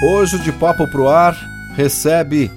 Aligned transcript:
Hoje 0.00 0.36
o 0.36 0.38
de 0.38 0.52
Papo 0.52 0.88
pro 0.88 1.08
Ar 1.08 1.34
recebe 1.74 2.48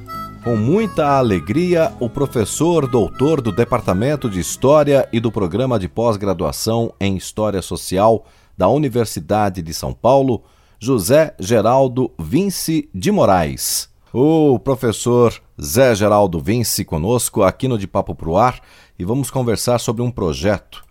com 0.44 0.56
muita 0.56 1.18
alegria 1.18 1.92
o 2.00 2.08
professor 2.08 2.86
doutor 2.86 3.42
do 3.42 3.52
Departamento 3.52 4.30
de 4.30 4.40
História 4.40 5.10
e 5.12 5.20
do 5.20 5.32
Programa 5.32 5.80
de 5.80 5.90
Pós-Graduação 5.90 6.94
em 7.00 7.18
História 7.18 7.60
Social 7.64 8.28
da 8.56 8.70
Universidade 8.70 9.64
de 9.64 9.74
São 9.74 9.92
Paulo, 9.92 10.44
José 10.80 11.34
Geraldo 11.40 12.12
Vince 12.20 12.88
de 12.94 13.12
Moraes. 13.12 13.90
O 14.14 14.60
professor 14.60 15.34
Zé 15.60 15.96
Geraldo 15.96 16.40
Vince 16.40 16.86
conosco 16.86 17.42
aqui 17.42 17.68
no 17.68 17.78
De 17.80 17.88
Papo 17.88 18.14
Pro 18.14 18.38
Ar 18.38 18.62
e 19.00 19.04
vamos 19.04 19.32
conversar 19.32 19.80
sobre 19.80 20.04
um 20.04 20.12
projeto, 20.12 20.84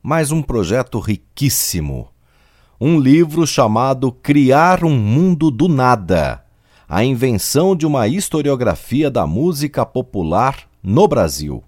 mais 0.00 0.30
um 0.30 0.42
projeto 0.42 1.00
riquíssimo. 1.00 2.08
Um 2.80 3.00
livro 3.00 3.44
chamado 3.44 4.12
Criar 4.12 4.84
um 4.84 4.96
Mundo 4.96 5.50
do 5.50 5.66
Nada 5.66 6.44
a 6.88 7.04
invenção 7.04 7.74
de 7.74 7.84
uma 7.84 8.06
historiografia 8.06 9.10
da 9.10 9.26
música 9.26 9.84
popular 9.84 10.68
no 10.82 11.06
Brasil. 11.08 11.62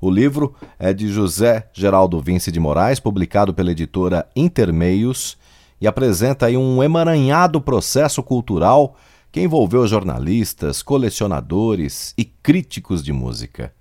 O 0.00 0.10
livro 0.10 0.54
é 0.78 0.92
de 0.92 1.08
José 1.08 1.68
Geraldo 1.72 2.20
Vince 2.20 2.50
de 2.50 2.58
Moraes, 2.58 2.98
publicado 2.98 3.54
pela 3.54 3.70
editora 3.70 4.28
Intermeios, 4.34 5.38
e 5.80 5.86
apresenta 5.86 6.46
aí 6.46 6.56
um 6.56 6.82
emaranhado 6.82 7.60
processo 7.60 8.20
cultural 8.22 8.96
que 9.30 9.40
envolveu 9.40 9.86
jornalistas, 9.86 10.82
colecionadores 10.82 12.12
e 12.18 12.24
críticos 12.24 13.02
de 13.02 13.12
música. 13.12 13.72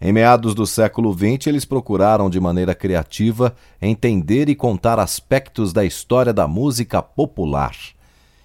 Em 0.00 0.12
meados 0.12 0.54
do 0.54 0.66
século 0.66 1.12
XX, 1.12 1.46
eles 1.46 1.64
procuraram 1.64 2.28
de 2.28 2.40
maneira 2.40 2.74
criativa 2.74 3.54
entender 3.80 4.48
e 4.48 4.54
contar 4.54 4.98
aspectos 4.98 5.72
da 5.72 5.84
história 5.84 6.32
da 6.32 6.46
música 6.46 7.02
popular. 7.02 7.74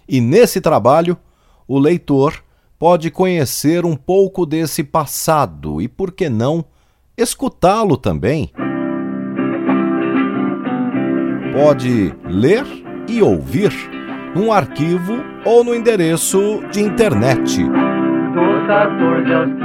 E 0.08 0.22
nesse 0.22 0.62
trabalho, 0.62 1.18
o 1.68 1.78
leitor 1.78 2.44
pode 2.78 3.12
conhecer 3.12 3.86
um 3.86 3.96
pouco 3.96 4.46
desse 4.46 4.84
passado 4.84 5.82
e, 5.82 5.88
por 5.88 6.12
que 6.12 6.30
não, 6.30 6.64
escutá-lo 7.18 7.98
também. 7.98 8.52
Pode 11.54 12.16
ler 12.26 12.66
e 13.08 13.22
ouvir 13.22 13.72
num 14.34 14.52
arquivo 14.52 15.18
ou 15.46 15.64
no 15.64 15.76
endereço 15.76 16.62
de 16.72 16.80
internet. 16.80 17.60
Dos 18.70 18.78
14 18.78 19.34
aos 19.34 19.50
15 19.50 19.64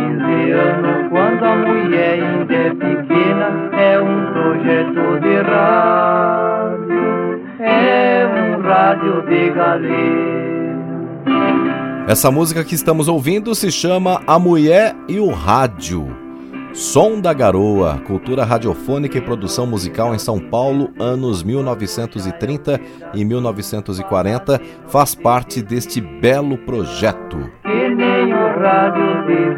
anos, 0.52 1.10
quando 1.10 1.44
a 1.44 1.56
mulher 1.56 2.22
ainda 2.22 2.55
é 2.55 2.70
pequena, 2.70 3.70
é 3.78 4.00
um 4.00 4.33
projeto 4.33 5.20
de 5.20 5.36
rádio, 5.42 6.94
é 7.60 8.27
um 8.27 8.62
rádio 8.62 9.20
de 9.28 9.50
galera. 9.50 10.75
Essa 12.08 12.30
música 12.30 12.64
que 12.64 12.75
estamos 12.75 13.06
ouvindo 13.06 13.55
se 13.55 13.70
chama 13.70 14.22
A 14.27 14.38
Mulher 14.38 14.97
e 15.06 15.20
o 15.20 15.28
Rádio. 15.30 16.25
Som 16.72 17.21
da 17.21 17.34
Garoa, 17.34 18.00
cultura 18.06 18.42
radiofônica 18.42 19.19
e 19.19 19.21
produção 19.21 19.66
musical 19.66 20.15
em 20.15 20.19
São 20.19 20.41
Paulo, 20.41 20.88
anos 20.98 21.42
1930 21.42 22.81
e 23.12 23.22
1940, 23.22 24.59
faz 24.88 25.15
parte 25.15 25.60
deste 25.60 26.00
belo 26.00 26.56
projeto. 26.56 27.50
Rádio 28.60 29.26
de 29.26 29.54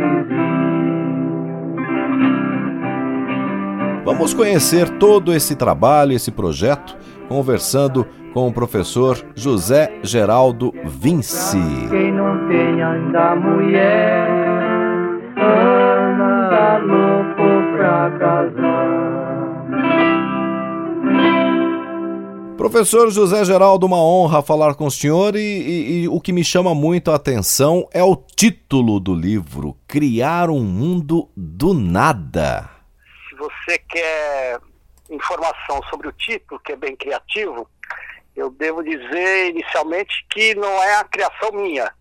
Vamos 4.04 4.32
conhecer 4.32 4.88
todo 4.98 5.34
esse 5.34 5.56
trabalho, 5.56 6.12
esse 6.12 6.30
projeto, 6.30 6.96
conversando 7.28 8.06
com 8.32 8.46
o 8.48 8.52
professor 8.52 9.18
José 9.34 9.92
Geraldo 10.02 10.72
Vinci. 10.84 11.58
Quem 11.90 12.12
não 12.12 12.48
tem 12.48 12.82
ainda 12.82 13.34
mulher, 13.34 14.28
anda 15.36 16.78
louco 16.78 17.76
pra 17.76 18.10
casar. 18.18 19.05
Professor 22.68 23.08
José 23.12 23.44
Geraldo, 23.44 23.86
uma 23.86 24.02
honra 24.02 24.42
falar 24.42 24.74
com 24.74 24.86
o 24.86 24.90
senhor 24.90 25.36
e, 25.36 25.38
e, 25.38 26.02
e, 26.02 26.08
o 26.08 26.20
que 26.20 26.32
me 26.32 26.42
chama 26.42 26.74
muito 26.74 27.12
a 27.12 27.14
atenção 27.14 27.88
é 27.92 28.02
o 28.02 28.16
título 28.16 28.98
do 28.98 29.14
livro, 29.14 29.78
Criar 29.86 30.50
um 30.50 30.64
Mundo 30.64 31.30
do 31.36 31.72
Nada. 31.72 32.68
Se 33.28 33.36
você 33.36 33.78
quer 33.78 34.58
informação 35.08 35.80
sobre 35.88 36.08
o 36.08 36.12
título, 36.12 36.60
que 36.64 36.72
é 36.72 36.76
bem 36.76 36.96
criativo, 36.96 37.70
eu 38.34 38.50
devo 38.50 38.82
dizer 38.82 39.50
inicialmente 39.50 40.26
que 40.28 40.56
não 40.56 40.82
é 40.82 40.96
a 40.96 41.04
criação 41.04 41.52
minha. 41.52 41.94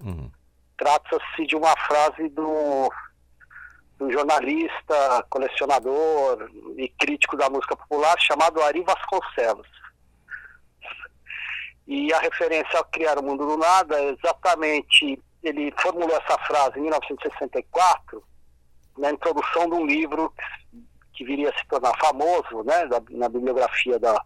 Uhum. 0.00 0.30
Trata-se 0.78 1.44
de 1.44 1.56
uma 1.56 1.74
frase 1.88 2.28
do, 2.28 2.88
do 4.00 4.10
jornalista, 4.10 5.26
colecionador 5.28 6.50
e 6.78 6.88
crítico 6.98 7.36
da 7.36 7.50
música 7.50 7.76
popular 7.76 8.18
chamado 8.18 8.62
Ari 8.62 8.82
Vasconcelos. 8.82 9.68
E 11.86 12.10
a 12.14 12.18
referência 12.18 12.78
ao 12.78 12.84
criar 12.86 13.18
o 13.18 13.22
mundo 13.22 13.46
do 13.46 13.58
nada 13.58 14.00
é 14.00 14.08
exatamente 14.10 15.22
ele 15.42 15.72
formulou 15.78 16.16
essa 16.16 16.38
frase 16.46 16.78
em 16.78 16.82
1964 16.82 18.24
na 18.96 19.10
introdução 19.10 19.68
de 19.68 19.74
um 19.74 19.86
livro 19.86 20.32
que 21.12 21.24
viria 21.24 21.50
a 21.50 21.58
se 21.58 21.66
tornar 21.66 21.92
famoso, 21.98 22.62
né, 22.64 22.88
na 23.10 23.28
bibliografia 23.28 23.98
da, 23.98 24.22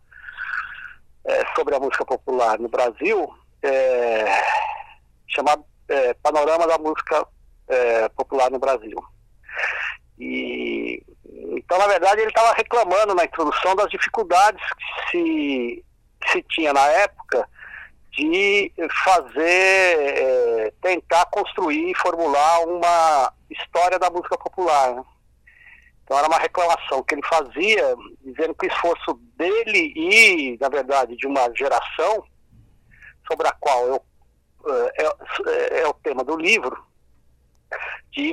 é, 1.25 1.45
sobre 1.57 1.75
a 1.75 1.81
música 1.81 2.05
popular 2.05 2.59
no 2.61 2.69
Brasil, 2.69 3.29
é, 3.63 4.25
chamado 5.27 5.65
é, 5.89 6.15
Panorama 6.15 6.67
da 6.67 6.79
Música 6.79 7.27
Popular 8.15 8.51
no 8.51 8.59
Brasil. 8.59 9.14
E, 10.19 11.03
então, 11.57 11.79
na 11.79 11.87
verdade, 11.87 12.21
ele 12.21 12.29
estava 12.29 12.53
reclamando 12.55 13.15
na 13.15 13.25
introdução 13.25 13.75
das 13.75 13.89
dificuldades 13.91 14.63
que 14.73 15.11
se, 15.11 15.85
que 16.21 16.33
se 16.33 16.43
tinha 16.43 16.73
na 16.73 16.87
época 16.87 17.49
de 18.13 18.73
fazer, 19.05 19.43
é, 19.45 20.73
tentar 20.81 21.27
construir 21.27 21.91
e 21.91 21.97
formular 21.97 22.61
uma 22.61 23.33
história 23.51 23.99
da 23.99 24.09
música 24.09 24.39
popular. 24.39 24.95
Né? 24.95 25.05
Então 26.05 26.19
era 26.19 26.29
uma 26.29 26.39
reclamação 26.39 27.03
que 27.03 27.15
ele 27.15 27.27
fazia, 27.27 27.97
dizendo 28.23 28.55
que 28.55 28.67
o 28.67 28.71
esforço 28.71 29.15
dele 29.37 29.93
e, 29.97 30.57
na 30.61 30.69
verdade, 30.69 31.17
de 31.17 31.27
uma 31.27 31.53
geração, 31.55 32.25
sobre 33.27 33.49
a 33.49 33.53
qual 33.53 33.87
eu, 33.87 34.05
é, 34.67 35.03
é, 35.07 35.81
é 35.81 35.89
o 35.89 35.95
tema 35.95 36.23
do 36.23 36.37
livro, 36.37 36.77
de, 38.13 38.33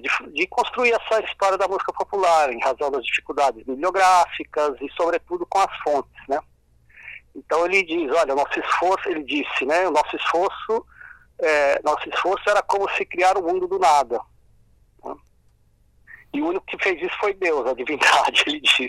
de, 0.00 0.32
de, 0.32 0.46
construir 0.48 0.92
essa 0.92 1.20
história 1.24 1.56
da 1.56 1.68
música 1.68 1.92
popular, 1.92 2.52
em 2.52 2.60
razão 2.60 2.90
das 2.90 3.04
dificuldades 3.04 3.64
bibliográficas 3.64 4.76
e, 4.80 4.90
sobretudo, 4.92 5.46
com 5.46 5.58
as 5.58 5.76
fontes, 5.78 6.28
né? 6.28 6.38
Então 7.34 7.64
ele 7.66 7.82
diz, 7.84 8.10
olha, 8.12 8.32
o 8.32 8.36
nosso 8.36 8.58
esforço, 8.60 9.08
ele 9.08 9.24
disse, 9.24 9.66
né, 9.66 9.86
o 9.88 9.90
nosso 9.90 10.14
esforço, 10.16 10.86
é, 11.40 11.80
nosso 11.82 12.08
esforço 12.08 12.48
era 12.48 12.62
como 12.62 12.88
se 12.90 13.04
criar 13.04 13.36
o 13.36 13.42
mundo 13.42 13.66
do 13.66 13.78
nada. 13.78 14.20
Né? 15.04 15.14
E 16.32 16.40
o 16.40 16.46
único 16.46 16.64
que 16.66 16.82
fez 16.82 17.00
isso 17.02 17.16
foi 17.18 17.34
Deus, 17.34 17.66
a 17.66 17.74
divindade, 17.74 18.44
ele 18.46 18.60
disse. 18.60 18.88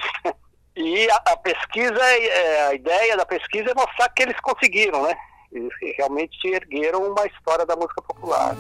E 0.75 1.09
a, 1.09 1.15
a 1.27 1.38
pesquisa, 1.38 2.03
é, 2.03 2.67
a 2.67 2.73
ideia 2.75 3.17
da 3.17 3.25
pesquisa 3.25 3.71
é 3.71 3.73
mostrar 3.73 4.09
que 4.09 4.23
eles 4.23 4.39
conseguiram, 4.41 5.03
né? 5.03 5.17
Eles 5.51 5.71
realmente 5.97 6.47
ergueram 6.47 7.11
uma 7.11 7.25
história 7.25 7.65
da 7.65 7.75
música 7.75 8.01
popular. 8.01 8.55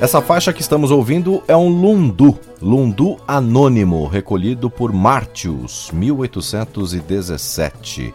Essa 0.00 0.20
faixa 0.22 0.50
que 0.50 0.62
estamos 0.62 0.90
ouvindo 0.90 1.42
é 1.46 1.54
um 1.54 1.68
lundu, 1.68 2.38
lundu 2.62 3.18
anônimo, 3.28 4.06
recolhido 4.06 4.70
por 4.70 4.94
Martius, 4.94 5.90
1817. 5.92 8.14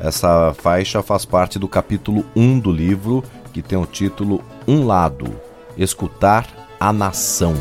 Essa 0.00 0.52
faixa 0.52 1.00
faz 1.00 1.24
parte 1.24 1.60
do 1.60 1.68
capítulo 1.68 2.24
1 2.34 2.58
do 2.58 2.72
livro, 2.72 3.22
que 3.52 3.62
tem 3.62 3.78
o 3.78 3.86
título 3.86 4.42
Um 4.66 4.84
Lado. 4.84 5.32
escutar 5.78 6.48
a 6.80 6.92
nação. 6.92 7.54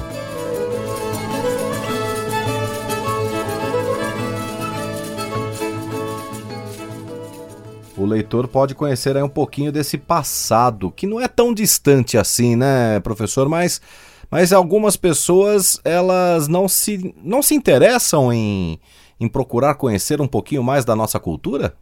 O 8.01 8.05
leitor 8.05 8.47
pode 8.47 8.73
conhecer 8.73 9.15
aí 9.15 9.23
um 9.23 9.29
pouquinho 9.29 9.71
desse 9.71 9.97
passado, 9.97 10.91
que 10.91 11.05
não 11.05 11.19
é 11.19 11.27
tão 11.27 11.53
distante 11.53 12.17
assim, 12.17 12.55
né, 12.55 12.99
professor? 13.01 13.47
Mas, 13.47 13.81
mas 14.29 14.51
algumas 14.51 14.97
pessoas, 14.97 15.79
elas 15.85 16.47
não 16.47 16.67
se, 16.67 17.13
não 17.23 17.41
se 17.41 17.53
interessam 17.53 18.33
em, 18.33 18.79
em 19.19 19.27
procurar 19.27 19.75
conhecer 19.75 20.19
um 20.19 20.27
pouquinho 20.27 20.63
mais 20.63 20.83
da 20.83 20.95
nossa 20.95 21.19
cultura? 21.19 21.75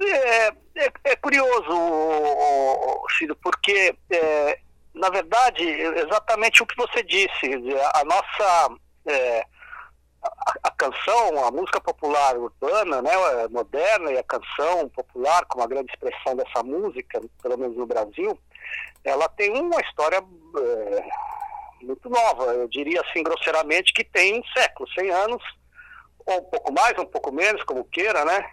É, 0.00 0.48
é, 0.48 0.92
é 1.04 1.16
curioso, 1.16 1.72
Ciro, 3.16 3.36
porque, 3.42 3.94
é, 4.10 4.58
na 4.94 5.08
verdade, 5.08 5.64
exatamente 5.64 6.62
o 6.62 6.66
que 6.66 6.76
você 6.76 7.02
disse, 7.02 7.46
a 7.94 8.04
nossa... 8.04 8.74
É, 9.06 9.44
a, 10.62 10.70
canção, 10.70 11.44
a 11.44 11.50
música 11.50 11.80
popular 11.80 12.36
urbana, 12.36 13.02
né, 13.02 13.10
moderna 13.50 14.12
e 14.12 14.18
a 14.18 14.22
canção 14.22 14.88
popular, 14.90 15.44
como 15.46 15.64
a 15.64 15.66
grande 15.66 15.92
expressão 15.92 16.36
dessa 16.36 16.62
música, 16.62 17.20
pelo 17.42 17.58
menos 17.58 17.76
no 17.76 17.86
Brasil, 17.86 18.38
ela 19.04 19.28
tem 19.28 19.50
uma 19.50 19.80
história 19.80 20.18
é, 20.18 21.04
muito 21.84 22.08
nova. 22.08 22.44
Eu 22.52 22.68
diria 22.68 23.00
assim, 23.00 23.22
grosseiramente, 23.22 23.92
que 23.92 24.04
tem 24.04 24.38
um 24.38 24.44
século, 24.56 24.88
100 24.92 25.10
anos, 25.10 25.42
ou 26.24 26.38
um 26.38 26.44
pouco 26.44 26.72
mais, 26.72 26.98
um 26.98 27.06
pouco 27.06 27.32
menos, 27.32 27.62
como 27.64 27.84
queira, 27.84 28.24
né? 28.24 28.50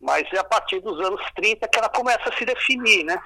Mas 0.00 0.30
é 0.32 0.38
a 0.38 0.44
partir 0.44 0.80
dos 0.80 1.00
anos 1.04 1.20
30 1.34 1.66
que 1.68 1.78
ela 1.78 1.88
começa 1.88 2.28
a 2.28 2.36
se 2.36 2.44
definir, 2.44 3.04
né? 3.04 3.20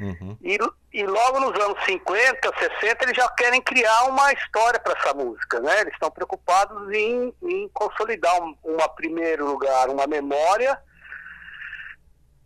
Uhum. 0.00 0.36
E, 0.40 0.58
e 0.94 1.04
logo 1.04 1.40
nos 1.40 1.60
anos 1.62 1.78
50, 1.84 2.52
60, 2.80 3.04
eles 3.04 3.16
já 3.16 3.28
querem 3.30 3.60
criar 3.60 4.04
uma 4.04 4.32
história 4.32 4.80
para 4.80 4.98
essa 4.98 5.12
música, 5.12 5.60
né? 5.60 5.82
Eles 5.82 5.92
estão 5.92 6.10
preocupados 6.10 6.90
em, 6.90 7.34
em 7.42 7.68
consolidar 7.68 8.42
um, 8.42 8.56
uma 8.64 8.88
primeiro 8.88 9.46
lugar, 9.46 9.90
uma 9.90 10.06
memória, 10.06 10.80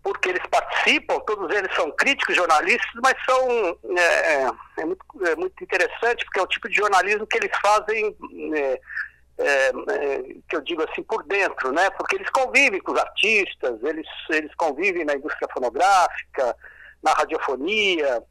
porque 0.03 0.31
eles 0.31 0.45
participam, 0.49 1.21
todos 1.21 1.55
eles 1.57 1.73
são 1.77 1.91
críticos, 1.93 2.35
jornalistas, 2.35 3.01
mas 3.03 3.15
são 3.25 3.79
é, 3.97 4.03
é, 4.03 4.51
é 4.79 4.85
muito, 4.85 5.05
é 5.25 5.37
muito 5.37 5.63
interessante 5.63 6.25
porque 6.25 6.41
é 6.41 6.43
o 6.43 6.49
tipo 6.49 6.69
de 6.69 6.77
jornalismo 6.77 7.27
que 7.27 7.39
eles 7.39 7.53
fazem 7.63 8.17
é, 8.55 8.81
é, 9.39 9.69
é, 9.69 10.23
que 10.49 10.57
eu 10.57 10.61
digo 10.61 10.83
assim, 10.83 11.03
por 11.05 11.23
dentro, 11.25 11.73
né? 11.73 11.89
Porque 11.91 12.17
eles 12.17 12.31
convivem 12.31 12.81
com 12.81 12.93
os 12.93 13.01
artistas, 13.01 13.83
eles, 13.83 14.07
eles 14.31 14.53
convivem 14.57 15.05
na 15.05 15.15
indústria 15.15 15.49
fonográfica, 15.53 16.57
na 17.05 17.13
radiofonia. 17.13 18.23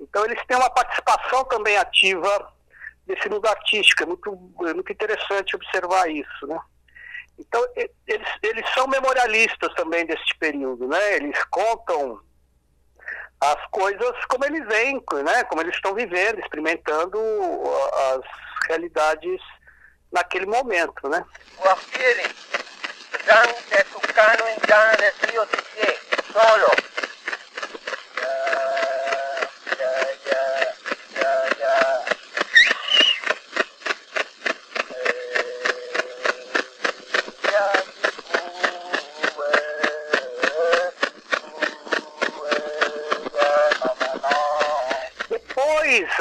Então 0.00 0.24
eles 0.24 0.44
têm 0.46 0.56
uma 0.56 0.68
participação 0.68 1.44
também 1.44 1.78
ativa 1.78 2.52
nesse 3.06 3.28
mundo 3.28 3.46
artístico. 3.46 4.02
É 4.02 4.06
muito, 4.06 4.52
é 4.68 4.74
muito 4.74 4.92
interessante 4.92 5.54
observar 5.54 6.10
isso, 6.10 6.46
né? 6.46 6.58
Então 7.38 7.64
eles, 8.06 8.28
eles 8.42 8.68
são 8.74 8.86
memorialistas 8.88 9.72
também 9.74 10.04
deste 10.04 10.36
período, 10.38 10.88
né? 10.88 11.14
Eles 11.14 11.42
contam 11.50 12.20
as 13.40 13.66
coisas 13.70 14.24
como 14.28 14.44
eles 14.44 14.66
veem, 14.66 15.02
né? 15.24 15.44
Como 15.44 15.62
eles 15.62 15.74
estão 15.74 15.94
vivendo, 15.94 16.40
experimentando 16.40 17.18
as 18.12 18.20
realidades 18.68 19.40
naquele 20.10 20.46
momento, 20.46 21.08
né? 21.08 21.24
solo. 26.32 26.95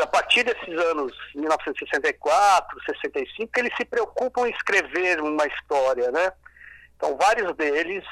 A 0.05 0.07
partir 0.07 0.43
desses 0.43 0.79
anos 0.91 1.11
1964, 1.33 2.79
65, 2.85 3.51
que 3.51 3.59
eles 3.59 3.73
se 3.75 3.83
preocupam 3.85 4.47
em 4.47 4.51
escrever 4.51 5.19
uma 5.19 5.45
história, 5.47 6.11
né? 6.11 6.31
Então, 6.95 7.17
vários 7.17 7.53
deles, 7.55 8.03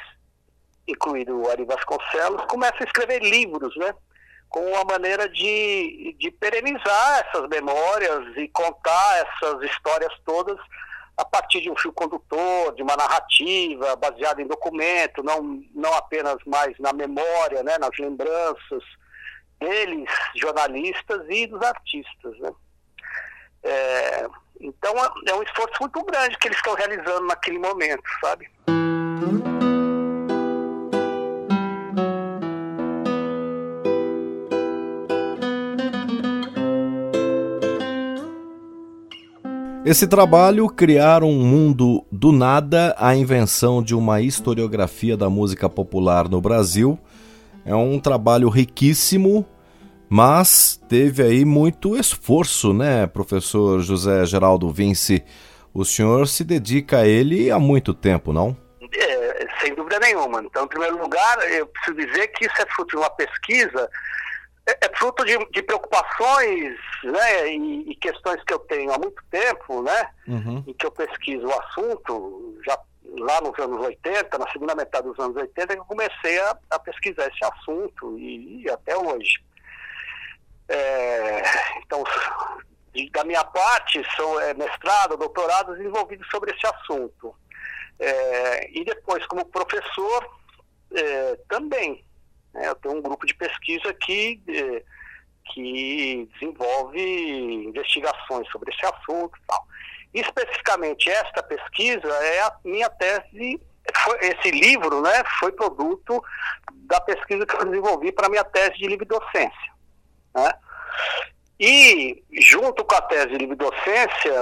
incluído 0.88 1.40
o 1.40 1.50
Ari 1.50 1.66
Vasconcelos, 1.66 2.46
começam 2.46 2.80
a 2.82 2.84
escrever 2.84 3.22
livros, 3.22 3.76
né? 3.78 3.94
Com 4.50 4.66
uma 4.66 4.84
maneira 4.84 5.30
de, 5.30 6.16
de 6.20 6.32
perenizar 6.32 7.28
essas 7.28 7.48
memórias 7.48 8.38
e 8.38 8.48
contar 8.50 9.26
essas 9.26 9.62
histórias 9.64 10.14
todas 10.26 10.60
a 11.16 11.26
partir 11.26 11.62
de 11.62 11.70
um 11.70 11.78
fio 11.78 11.94
condutor, 11.94 12.74
de 12.74 12.82
uma 12.82 12.96
narrativa 12.96 13.96
baseada 13.98 14.42
em 14.42 14.48
documento, 14.48 15.22
não, 15.22 15.62
não 15.76 15.94
apenas 15.94 16.38
mais 16.48 16.76
na 16.80 16.92
memória, 16.92 17.62
né, 17.62 17.78
nas 17.78 17.96
lembranças, 18.00 18.84
deles, 19.64 20.10
jornalistas 20.36 21.22
e 21.30 21.48
dos 21.48 21.62
artistas. 21.62 22.38
Né? 22.40 22.52
É, 23.64 24.28
então 24.60 24.94
é, 25.28 25.34
um 25.34 25.44
esforço 25.44 25.76
muito 25.80 26.04
grande 26.04 26.38
que 26.38 26.48
eles 26.48 26.58
estão 26.58 26.76
realizando 26.76 27.26
naquele 27.26 27.60
momento, 27.60 28.04
sabe? 28.22 28.50
Esse 39.86 40.08
trabalho, 40.08 40.70
Criar 40.70 41.24
um 41.24 41.34
Mundo 41.34 42.06
do 42.10 42.32
Nada, 42.32 42.96
a 42.98 43.14
invenção 43.16 43.84
de 43.84 43.94
uma 43.94 44.22
historiografia 44.22 45.18
da 45.18 45.30
música 45.30 45.70
popular 45.70 46.30
no 46.30 46.40
Brasil, 46.40 46.98
é 47.66 47.76
um 47.76 48.00
trabalho 48.00 48.48
riquíssimo 48.48 49.46
mas 50.14 50.80
teve 50.88 51.24
aí 51.24 51.44
muito 51.44 51.98
esforço, 51.98 52.72
né, 52.72 53.08
professor 53.08 53.80
José 53.80 54.24
Geraldo 54.28 54.70
Vince? 54.70 55.26
O 55.74 55.84
senhor 55.84 56.28
se 56.28 56.44
dedica 56.44 57.00
a 57.00 57.08
ele 57.08 57.50
há 57.50 57.58
muito 57.58 57.96
tempo, 57.96 58.32
não? 58.32 58.56
É, 58.96 59.48
sem 59.60 59.74
dúvida 59.74 59.98
nenhuma. 59.98 60.44
Então, 60.44 60.66
em 60.66 60.68
primeiro 60.68 61.02
lugar, 61.02 61.52
eu 61.52 61.66
preciso 61.66 61.98
dizer 61.98 62.28
que 62.28 62.46
isso 62.46 62.62
é 62.62 62.66
fruto 62.76 62.92
de 62.92 62.98
uma 62.98 63.10
pesquisa, 63.10 63.90
é, 64.68 64.86
é 64.86 64.96
fruto 64.96 65.26
de, 65.26 65.36
de, 65.50 65.64
preocupações 65.64 66.78
né, 67.06 67.48
e, 67.52 67.92
e, 67.92 67.96
questões 67.96 68.40
que 68.44 68.54
eu 68.54 68.60
tenho 68.60 68.94
há 68.94 69.00
muito 69.00 69.20
tempo, 69.32 69.82
né, 69.82 70.10
uhum. 70.28 70.64
em 70.68 70.74
que 70.74 70.86
eu 70.86 70.92
pesquiso 70.92 71.48
o 71.48 71.60
assunto, 71.60 72.60
já 72.64 72.78
lá 73.18 73.42
nos 73.42 73.58
anos 73.58 73.84
80, 73.84 74.38
na 74.38 74.48
segunda 74.52 74.76
metade 74.76 75.08
dos 75.08 75.18
anos 75.18 75.36
80, 75.36 75.74
que 75.74 75.80
eu 75.80 75.86
comecei 75.86 76.40
a, 76.40 76.56
a 76.70 76.78
pesquisar 76.78 77.28
esse 77.30 77.44
assunto 77.44 78.16
e, 78.20 78.62
e 78.62 78.70
até 78.70 78.96
hoje. 78.96 79.42
É, 80.70 81.42
então, 81.80 82.04
da 83.12 83.24
minha 83.24 83.44
parte, 83.44 84.04
sou 84.16 84.40
é, 84.40 84.54
mestrado, 84.54 85.18
doutorado 85.18 85.76
desenvolvido 85.76 86.24
sobre 86.26 86.52
esse 86.52 86.66
assunto. 86.66 87.36
É, 88.00 88.70
e 88.72 88.84
depois, 88.84 89.26
como 89.28 89.46
professor, 89.46 90.30
é, 90.94 91.40
também. 91.50 92.06
Né, 92.54 92.68
eu 92.68 92.76
tenho 92.76 92.98
um 92.98 93.02
grupo 93.02 93.26
de 93.26 93.34
pesquisa 93.34 93.94
que, 93.94 94.42
é, 94.48 94.84
que 95.52 96.30
desenvolve 96.34 97.00
investigações 97.66 98.48
sobre 98.52 98.74
esse 98.74 98.86
assunto 98.86 99.38
e 99.38 99.48
tal. 99.48 99.68
Especificamente, 100.14 101.10
esta 101.10 101.42
pesquisa 101.42 102.08
é 102.08 102.42
a 102.42 102.56
minha 102.64 102.90
tese, 102.90 103.60
foi, 104.04 104.18
esse 104.22 104.52
livro 104.52 105.02
né, 105.02 105.24
foi 105.40 105.52
produto 105.52 106.24
da 106.72 107.02
pesquisa 107.02 107.46
que 107.46 107.56
eu 107.56 107.66
desenvolvi 107.66 108.12
para 108.12 108.28
a 108.28 108.30
minha 108.30 108.44
tese 108.44 108.78
de 108.78 108.88
livre 108.88 109.06
docência. 109.06 109.73
Né? 110.36 110.52
E, 111.60 112.24
junto 112.42 112.84
com 112.84 112.96
a 112.96 113.02
tese 113.02 113.38
de 113.38 113.56
docência, 113.56 114.34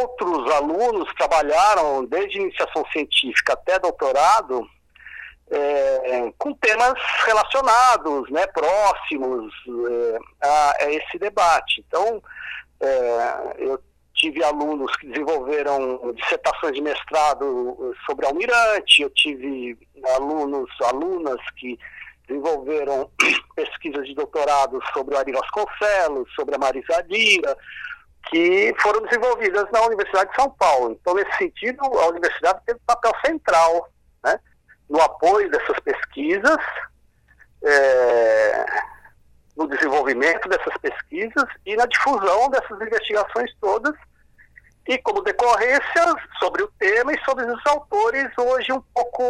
outros 0.00 0.52
alunos 0.52 1.12
trabalharam 1.14 2.04
desde 2.04 2.38
iniciação 2.38 2.84
científica 2.92 3.54
até 3.54 3.78
doutorado 3.78 4.64
é, 5.50 6.32
com 6.38 6.52
temas 6.54 6.94
relacionados, 7.24 8.30
né, 8.30 8.46
próximos 8.48 9.52
é, 9.90 10.18
a, 10.42 10.84
a, 10.84 10.92
esse 10.92 11.18
debate. 11.18 11.84
Então, 11.86 12.22
é, 12.80 13.54
eu 13.58 13.82
tive 14.14 14.42
alunos 14.44 14.94
que 14.96 15.08
desenvolveram 15.08 16.12
dissertações 16.14 16.74
de 16.74 16.82
mestrado 16.82 17.94
sobre 18.06 18.26
Almirante, 18.26 19.02
eu 19.02 19.10
tive 19.10 19.76
alunos, 20.16 20.70
alunas 20.82 21.40
que 21.56 21.78
desenvolveram 22.26 23.10
pesquisas 23.54 24.06
de 24.06 24.14
doutorado 24.14 24.80
sobre 24.92 25.14
o 25.14 25.18
Ari 25.18 25.32
Vasconcelos, 25.32 26.32
sobre 26.34 26.54
a 26.54 26.58
Marisa 26.58 26.96
Adira, 26.96 27.56
que 28.30 28.74
foram 28.80 29.02
desenvolvidas 29.02 29.66
na 29.70 29.82
Universidade 29.82 30.30
de 30.30 30.36
São 30.36 30.50
Paulo. 30.50 30.92
Então, 30.92 31.14
nesse 31.14 31.36
sentido, 31.36 31.82
a 31.84 32.08
universidade 32.08 32.60
teve 32.64 32.78
um 32.78 32.86
papel 32.86 33.12
central 33.24 33.88
né, 34.24 34.38
no 34.88 35.00
apoio 35.00 35.50
dessas 35.50 35.78
pesquisas, 35.80 36.58
é, 37.62 38.66
no 39.56 39.68
desenvolvimento 39.68 40.48
dessas 40.48 40.76
pesquisas 40.78 41.44
e 41.64 41.76
na 41.76 41.86
difusão 41.86 42.50
dessas 42.50 42.80
investigações 42.80 43.50
todas, 43.60 43.94
e 44.86 44.98
como 44.98 45.22
decorrência 45.22 46.14
sobre 46.38 46.62
o 46.62 46.70
tema 46.78 47.12
e 47.12 47.24
sobre 47.24 47.46
os 47.46 47.66
autores 47.66 48.28
hoje 48.36 48.72
um 48.72 48.82
pouco 48.94 49.22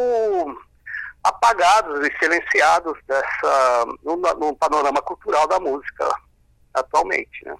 apagados 1.25 2.07
e 2.07 2.19
silenciados 2.19 2.99
dessa, 3.09 3.87
no, 4.05 4.17
no 4.17 4.55
panorama 4.57 5.01
cultural 5.03 5.49
da 5.49 5.59
música 5.59 6.09
atualmente. 6.75 7.45
Né? 7.45 7.57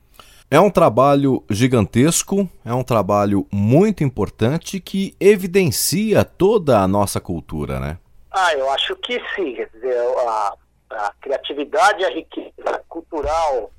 É 0.51 0.61
um 0.61 0.71
trabalho 0.71 1.43
gigantesco, 1.51 2.49
é 2.65 2.75
um 2.75 2.85
trabalho 2.85 3.47
muito 3.51 4.05
importante 4.05 4.79
que 4.79 5.17
evidencia 5.19 6.25
toda 6.25 6.81
a 6.81 6.87
nossa 6.87 7.21
cultura, 7.21 7.81
né? 7.81 7.99
Ah, 8.31 8.53
eu 8.55 8.71
acho 8.71 8.95
que 8.97 9.21
sim. 9.35 9.55
Quer 9.55 9.71
dizer, 9.73 9.97
a, 10.29 10.55
a 10.91 11.13
criatividade 11.21 12.03
e 12.03 12.05
a 12.05 12.11
riqueza 12.11 12.85
cultural 12.89 13.71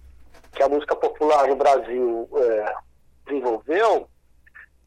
que 0.53 0.63
a 0.63 0.69
música 0.69 0.95
popular 0.95 1.47
no 1.47 1.55
Brasil 1.55 2.27
é, 2.33 2.73
desenvolveu 3.27 4.09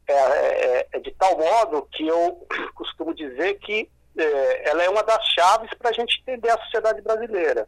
é, 0.07 0.13
é, 0.13 0.87
é, 0.91 0.99
de 0.99 1.11
tal 1.11 1.37
modo 1.37 1.87
que 1.91 2.07
eu 2.07 2.45
costumo 2.73 3.13
dizer 3.13 3.59
que 3.59 3.87
é, 4.19 4.69
ela 4.69 4.83
é 4.83 4.89
uma 4.89 5.03
das 5.03 5.23
chaves 5.27 5.69
para 5.77 5.89
a 5.89 5.93
gente 5.93 6.19
entender 6.21 6.49
a 6.49 6.61
sociedade 6.63 7.01
brasileira. 7.01 7.67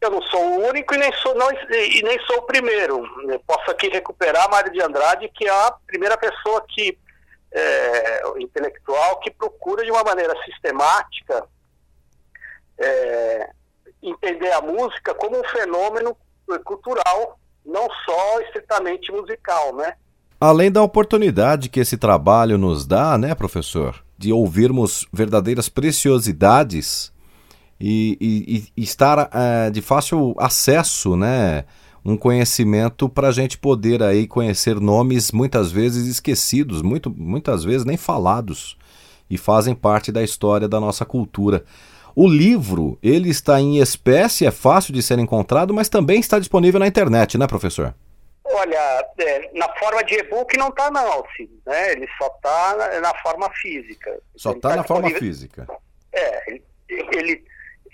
Eu 0.00 0.10
não 0.10 0.22
sou 0.22 0.40
o 0.40 0.68
único 0.68 0.94
e 0.94 0.98
nem 0.98 1.12
sou, 1.14 1.34
não, 1.34 1.50
e 1.50 2.02
nem 2.02 2.18
sou 2.26 2.38
o 2.38 2.42
primeiro. 2.42 3.02
Eu 3.30 3.40
posso 3.40 3.70
aqui 3.70 3.88
recuperar 3.88 4.44
a 4.44 4.48
Mário 4.48 4.72
de 4.72 4.82
Andrade, 4.82 5.30
que 5.34 5.46
é 5.46 5.50
a 5.50 5.74
primeira 5.86 6.16
pessoa 6.18 6.64
que 6.68 6.98
é, 7.52 8.22
intelectual 8.38 9.20
que 9.20 9.30
procura 9.30 9.84
de 9.84 9.90
uma 9.90 10.02
maneira 10.02 10.34
sistemática 10.44 11.48
é, 12.78 13.50
entender 14.02 14.52
a 14.52 14.60
música 14.60 15.14
como 15.14 15.38
um 15.38 15.44
fenômeno 15.44 16.16
cultural, 16.64 17.38
não 17.64 17.88
só 18.04 18.40
estritamente 18.42 19.10
musical, 19.10 19.74
né? 19.74 19.96
Além 20.40 20.70
da 20.70 20.82
oportunidade 20.82 21.68
que 21.68 21.80
esse 21.80 21.96
trabalho 21.96 22.58
nos 22.58 22.86
dá, 22.86 23.16
né, 23.16 23.34
professor, 23.34 24.04
de 24.18 24.32
ouvirmos 24.32 25.06
verdadeiras 25.12 25.68
preciosidades 25.68 27.12
e, 27.80 28.18
e, 28.20 28.64
e 28.76 28.82
estar 28.82 29.30
é, 29.32 29.70
de 29.70 29.80
fácil 29.80 30.34
acesso, 30.38 31.16
né, 31.16 31.64
um 32.04 32.16
conhecimento 32.16 33.08
para 33.08 33.28
a 33.28 33.32
gente 33.32 33.56
poder 33.56 34.02
aí 34.02 34.26
conhecer 34.26 34.78
nomes 34.78 35.32
muitas 35.32 35.72
vezes 35.72 36.06
esquecidos, 36.06 36.82
muito, 36.82 37.10
muitas 37.10 37.64
vezes 37.64 37.84
nem 37.86 37.96
falados 37.96 38.76
e 39.30 39.38
fazem 39.38 39.74
parte 39.74 40.12
da 40.12 40.22
história 40.22 40.68
da 40.68 40.78
nossa 40.78 41.04
cultura. 41.04 41.64
O 42.14 42.28
livro, 42.28 42.98
ele 43.02 43.30
está 43.30 43.60
em 43.60 43.78
espécie, 43.78 44.46
é 44.46 44.50
fácil 44.50 44.92
de 44.92 45.02
ser 45.02 45.18
encontrado, 45.18 45.72
mas 45.72 45.88
também 45.88 46.20
está 46.20 46.38
disponível 46.38 46.78
na 46.78 46.86
internet, 46.86 47.38
né, 47.38 47.46
professor? 47.46 47.94
Olha, 48.46 49.08
é, 49.18 49.50
na 49.54 49.68
forma 49.76 50.04
de 50.04 50.14
e-book 50.16 50.56
não 50.58 50.68
está 50.68 50.90
não, 50.90 51.24
né? 51.66 51.92
Ele 51.92 52.06
só 52.18 52.26
está 52.26 52.76
na, 52.76 53.00
na, 53.00 53.14
forma 53.22 53.50
física. 53.54 54.20
Só 54.36 54.52
está 54.52 54.70
tá 54.70 54.76
na 54.76 54.84
forma 54.84 55.08
física. 55.10 55.66
É, 56.12 56.50
ele, 56.50 56.64
ele, 56.88 57.44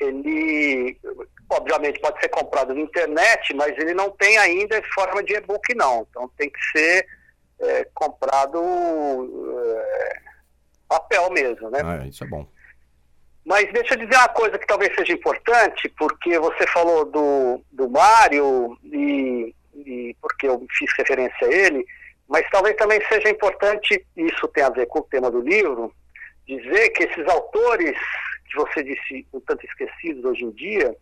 ele, 0.01 1.01
obviamente 1.49 2.01
pode 2.01 2.21
ser 2.21 2.29
comprado 2.31 2.75
na 2.75 2.81
internet, 2.81 3.55
mas 3.55 3.79
ele 3.79 3.95
não 3.95 4.11
tem 4.11 4.39
ainda 4.39 4.83
forma 4.93 5.23
de 5.23 5.35
e-book 5.35 5.73
não. 5.77 6.05
Então 6.11 6.29
tem 6.37 6.51
que 6.51 6.61
ser 6.73 7.07
é, 7.61 7.85
comprado 7.95 8.59
é, 9.57 10.21
papel 10.89 11.31
mesmo, 11.31 11.71
né? 11.71 11.81
Ah, 11.85 12.07
isso 12.07 12.25
é 12.25 12.27
bom. 12.27 12.45
Mas 13.45 13.73
deixa 13.73 13.95
eu 13.95 13.99
dizer 13.99 14.17
uma 14.17 14.29
coisa 14.29 14.59
que 14.59 14.67
talvez 14.67 14.95
seja 14.97 15.13
importante, 15.13 15.89
porque 15.91 16.39
você 16.39 16.67
falou 16.67 17.05
do, 17.05 17.65
do 17.71 17.89
Mário 17.89 18.77
e 18.85 19.55
e 19.87 20.17
porque 20.21 20.47
eu 20.47 20.65
fiz 20.79 20.91
referência 20.97 21.47
a 21.47 21.53
ele, 21.53 21.85
mas 22.29 22.49
talvez 22.51 22.77
também 22.77 23.01
seja 23.09 23.29
importante, 23.29 24.07
isso 24.17 24.49
tem 24.49 24.63
a 24.63 24.71
ver 24.71 24.87
com 24.87 25.01
o 25.01 25.05
tema 25.05 25.31
do 25.31 25.41
livro, 25.41 25.93
dizer 26.47 26.91
que 26.91 27.05
esses 27.05 27.27
autores 27.29 27.97
que 28.51 28.57
você 28.57 28.83
disse 28.83 29.27
um 29.33 29.41
tanto 29.41 29.65
esquecidos 29.65 30.25
hoje 30.25 30.45
em 30.45 30.51
dia, 30.51 30.97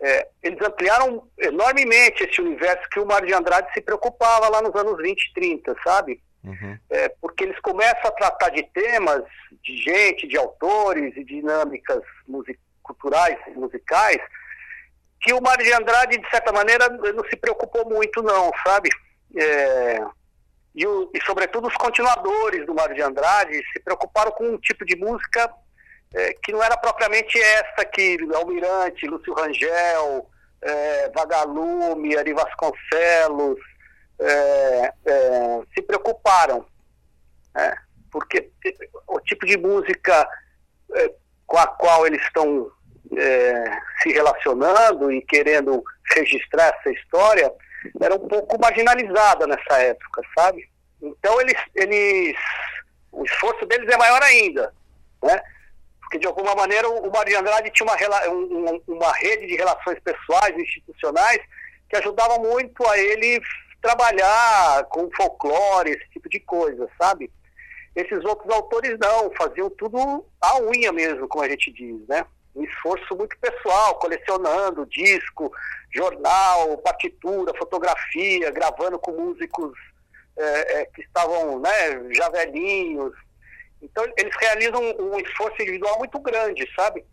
é, 0.00 0.28
eles 0.42 0.60
ampliaram 0.62 1.26
enormemente 1.38 2.24
esse 2.24 2.40
universo 2.40 2.88
que 2.90 3.00
o 3.00 3.06
Mário 3.06 3.26
de 3.26 3.34
Andrade 3.34 3.72
se 3.72 3.80
preocupava 3.80 4.48
lá 4.48 4.62
nos 4.62 4.74
anos 4.74 4.96
20 4.96 5.22
e 5.22 5.32
30, 5.34 5.76
sabe? 5.84 6.20
Uhum. 6.42 6.78
É, 6.88 7.08
porque 7.20 7.44
eles 7.44 7.58
começam 7.60 8.06
a 8.06 8.12
tratar 8.12 8.50
de 8.50 8.62
temas, 8.72 9.22
de 9.62 9.76
gente, 9.76 10.26
de 10.26 10.38
autores 10.38 11.14
e 11.16 11.24
dinâmicas 11.24 12.02
music 12.26 12.58
culturais, 12.82 13.38
musicais, 13.54 14.20
que 15.20 15.32
o 15.32 15.40
Mário 15.40 15.64
de 15.64 15.72
Andrade, 15.72 16.18
de 16.18 16.30
certa 16.30 16.52
maneira, 16.52 16.88
não 16.88 17.24
se 17.24 17.36
preocupou 17.36 17.88
muito, 17.88 18.22
não, 18.22 18.50
sabe? 18.64 18.88
É, 19.36 20.02
e, 20.74 20.86
o, 20.86 21.10
e, 21.14 21.20
sobretudo, 21.24 21.68
os 21.68 21.76
continuadores 21.76 22.64
do 22.66 22.74
Mário 22.74 22.94
de 22.94 23.02
Andrade 23.02 23.62
se 23.72 23.80
preocuparam 23.80 24.30
com 24.32 24.44
um 24.44 24.58
tipo 24.58 24.84
de 24.84 24.96
música 24.96 25.52
é, 26.14 26.32
que 26.42 26.52
não 26.52 26.62
era 26.62 26.76
propriamente 26.76 27.38
essa 27.38 27.84
que 27.84 28.18
Almirante, 28.34 29.06
Lúcio 29.06 29.34
Rangel, 29.34 30.28
é, 30.62 31.10
Vagalume, 31.10 32.16
Ari 32.16 32.32
Vasconcelos 32.32 33.58
é, 34.18 34.92
é, 35.04 35.60
se 35.74 35.82
preocuparam. 35.82 36.66
Né? 37.54 37.76
Porque 38.10 38.50
o 39.06 39.20
tipo 39.20 39.46
de 39.46 39.56
música 39.56 40.28
é, 40.94 41.12
com 41.46 41.58
a 41.58 41.66
qual 41.66 42.06
eles 42.06 42.22
estão 42.22 42.70
é, 43.16 43.78
se 44.02 44.12
relacionando 44.12 45.10
e 45.10 45.20
querendo 45.22 45.82
registrar 46.14 46.74
essa 46.78 46.90
história 46.90 47.52
era 48.00 48.14
um 48.14 48.28
pouco 48.28 48.60
marginalizada 48.60 49.46
nessa 49.46 49.78
época, 49.78 50.22
sabe? 50.38 50.68
Então 51.02 51.40
eles, 51.40 51.56
eles, 51.74 52.36
o 53.12 53.24
esforço 53.24 53.64
deles 53.66 53.88
é 53.88 53.96
maior 53.96 54.22
ainda, 54.22 54.72
né? 55.22 55.40
Porque 56.00 56.18
de 56.18 56.26
alguma 56.26 56.54
maneira 56.54 56.88
o 56.88 57.10
Mário 57.10 57.38
Andrade 57.38 57.70
tinha 57.70 57.86
uma, 57.86 58.80
uma 58.86 59.12
rede 59.14 59.46
de 59.46 59.56
relações 59.56 59.98
pessoais 60.00 60.56
institucionais 60.58 61.40
que 61.88 61.96
ajudava 61.96 62.38
muito 62.38 62.86
a 62.86 62.98
ele 62.98 63.40
trabalhar 63.80 64.84
com 64.84 65.10
folclore, 65.16 65.90
esse 65.90 66.10
tipo 66.10 66.28
de 66.28 66.40
coisa, 66.40 66.88
sabe? 67.00 67.30
Esses 67.96 68.24
outros 68.24 68.52
autores 68.52 68.96
não, 68.98 69.30
faziam 69.32 69.70
tudo 69.70 70.24
à 70.40 70.60
unha 70.60 70.92
mesmo, 70.92 71.26
como 71.26 71.44
a 71.44 71.48
gente 71.48 71.72
diz, 71.72 72.06
né? 72.06 72.24
Um 72.60 72.64
esforço 72.64 73.16
muito 73.16 73.36
pessoal, 73.38 73.94
colecionando 73.98 74.86
disco, 74.86 75.50
jornal, 75.94 76.76
partitura, 76.78 77.56
fotografia, 77.56 78.50
gravando 78.50 78.98
com 78.98 79.12
músicos 79.12 79.72
é, 80.36 80.80
é, 80.80 80.84
que 80.86 81.00
estavam 81.00 81.58
né, 81.58 81.70
já 82.14 82.28
velhinhos. 82.28 83.14
Então, 83.82 84.04
eles 84.16 84.34
realizam 84.38 84.80
um, 84.82 85.14
um, 85.14 85.20
esforço 85.20 85.60
individual 85.62 85.98
muito 85.98 86.18
grande, 86.20 86.70
sabe? 86.76 87.04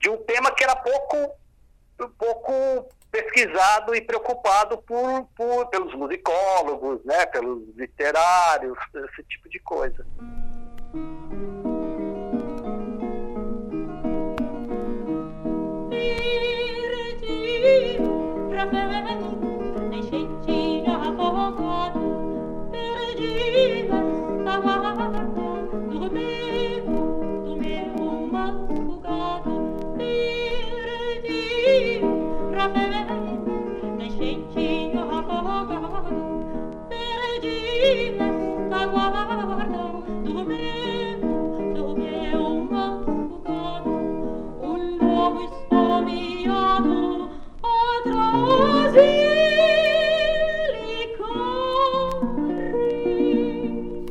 De 0.00 0.08
um 0.08 0.16
tema 0.24 0.50
que 0.52 0.64
era 0.64 0.74
pouco, 0.74 1.36
pouco 2.18 2.88
pesquisado 3.10 3.94
e 3.94 4.00
preocupado 4.00 4.78
por, 4.78 5.28
por, 5.36 5.66
pelos 5.66 5.94
musicólogos, 5.94 7.04
né, 7.04 7.26
pelos 7.26 7.76
literários, 7.76 8.78
esse 8.94 9.22
tipo 9.24 9.48
de 9.50 9.58
coisa. 9.60 10.06
dir 15.98 17.08
dir 17.22 17.97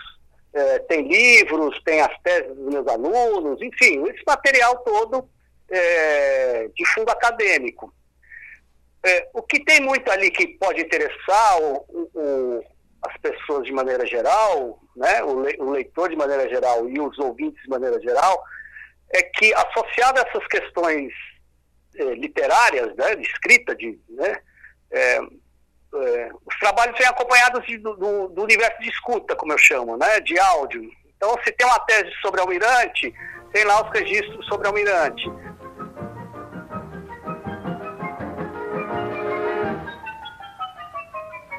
é, 0.52 0.80
tem 0.80 1.06
livros, 1.06 1.80
tem 1.84 2.00
as 2.00 2.18
teses 2.20 2.52
dos 2.56 2.72
meus 2.72 2.86
alunos, 2.88 3.62
enfim, 3.62 4.02
esse 4.08 4.24
material 4.26 4.76
todo 4.78 5.28
é, 5.70 6.68
de 6.74 6.84
fundo 6.86 7.10
acadêmico. 7.10 7.94
É, 9.04 9.28
o 9.32 9.42
que 9.42 9.64
tem 9.64 9.80
muito 9.80 10.10
ali 10.10 10.30
que 10.30 10.46
pode 10.58 10.80
interessar 10.80 11.62
o, 11.62 11.86
o, 11.88 12.64
as 13.02 13.16
pessoas 13.18 13.64
de 13.64 13.72
maneira 13.72 14.04
geral, 14.06 14.78
né, 14.94 15.22
o, 15.22 15.40
le, 15.40 15.56
o, 15.58 15.70
leitor 15.70 16.10
de 16.10 16.16
maneira 16.16 16.48
geral 16.48 16.88
e 16.88 17.00
os 17.00 17.18
ouvintes 17.18 17.62
de 17.62 17.68
maneira 17.70 17.98
geral, 18.00 18.42
é 19.14 19.22
que 19.22 19.54
associado 19.54 20.20
a 20.20 20.22
essas 20.28 20.46
questões 20.48 21.12
é, 21.96 22.04
literárias, 22.14 22.94
né, 22.96 23.16
de 23.16 23.22
escrita, 23.22 23.74
de, 23.74 23.98
né, 24.10 24.36
é, 24.90 25.20
é, 25.94 26.30
os 26.46 26.58
trabalhos 26.58 26.96
vêm 26.98 27.06
acompanhados 27.06 27.66
de, 27.66 27.78
do, 27.78 28.28
do, 28.28 28.42
universo 28.42 28.80
de 28.80 28.88
escuta, 28.88 29.34
como 29.34 29.52
eu 29.52 29.58
chamo, 29.58 29.96
né, 29.96 30.20
de 30.20 30.38
áudio. 30.38 30.82
Então, 31.16 31.34
se 31.44 31.52
tem 31.52 31.66
uma 31.66 31.78
tese 31.80 32.10
sobre 32.20 32.40
Almirante, 32.40 33.12
tem 33.52 33.64
lá 33.64 33.82
os 33.82 33.90
registros 33.98 34.46
sobre 34.46 34.68
Almirante. 34.68 35.24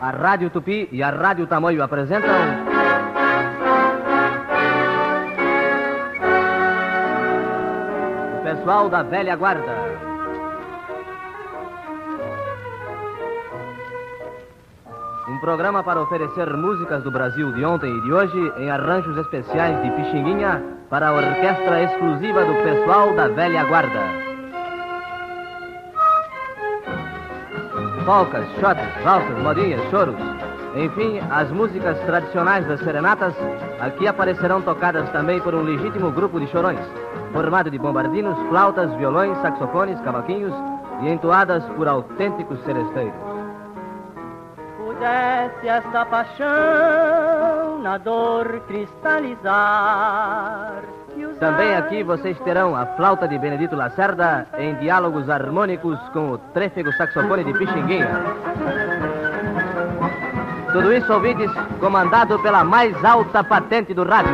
A 0.02 0.10
Rádio 0.10 0.50
Tupi 0.50 0.90
e 0.92 1.04
a 1.04 1.12
Rádio 1.12 1.46
Tamoio 1.46 1.84
apresentam. 1.84 2.32
O 8.40 8.44
pessoal 8.44 8.90
da 8.90 9.04
velha 9.04 9.36
guarda. 9.36 9.72
Um 15.30 15.38
programa 15.38 15.84
para 15.84 16.02
oferecer 16.02 16.52
músicas 16.58 17.04
do 17.04 17.12
Brasil 17.12 17.52
de 17.54 17.64
ontem 17.64 17.96
e 17.96 18.02
de 18.02 18.12
hoje 18.12 18.54
em 18.58 18.72
arranjos 18.72 19.16
especiais 19.18 19.84
de 19.84 19.92
Pixinguinha 19.92 20.64
para 20.90 21.10
a 21.10 21.14
orquestra 21.14 21.84
exclusiva 21.84 22.44
do 22.44 22.56
pessoal 22.64 23.16
da 23.16 23.28
velha 23.28 23.64
guarda. 23.66 24.31
Polcas, 28.12 28.46
shots, 28.60 28.84
valsas, 29.06 29.42
modinhas, 29.42 29.82
choros. 29.90 30.18
Enfim, 30.76 31.22
as 31.32 31.50
músicas 31.50 31.98
tradicionais 32.02 32.68
das 32.68 32.82
serenatas 32.82 33.34
aqui 33.80 34.06
aparecerão 34.06 34.62
tocadas 34.62 35.10
também 35.12 35.40
por 35.40 35.56
um 35.56 35.62
legítimo 35.62 36.12
grupo 36.12 36.38
de 36.38 36.46
chorões, 36.48 36.82
formado 37.32 37.72
de 37.72 37.80
bombardinos, 37.80 38.38
flautas, 38.50 38.94
violões, 38.96 39.38
saxofones, 39.42 39.98
cavaquinhos 40.02 40.54
e 41.04 41.10
entoadas 41.10 41.64
por 41.78 41.88
autênticos 41.88 42.62
celesteiros. 42.66 43.14
Pudesse 44.78 45.70
esta 45.70 46.06
paixão 46.06 47.41
na 47.82 47.98
dor 47.98 48.62
cristalizar 48.68 49.82
também 51.40 51.76
aqui 51.76 52.04
vocês 52.04 52.40
terão 52.40 52.76
a 52.76 52.86
flauta 52.86 53.28
de 53.28 53.38
Benedito 53.38 53.76
Lacerda 53.76 54.48
em 54.58 54.76
diálogos 54.76 55.30
harmônicos 55.30 56.00
com 56.14 56.32
o 56.32 56.38
trêfego 56.38 56.92
saxofone 56.94 57.44
de 57.44 57.54
Pixinguinha. 57.54 58.10
Tudo 60.72 60.94
isso, 60.94 61.12
ouvintes, 61.12 61.52
comandado 61.80 62.40
pela 62.40 62.64
mais 62.64 62.96
alta 63.04 63.44
patente 63.44 63.94
do 63.94 64.04
rádio. 64.04 64.32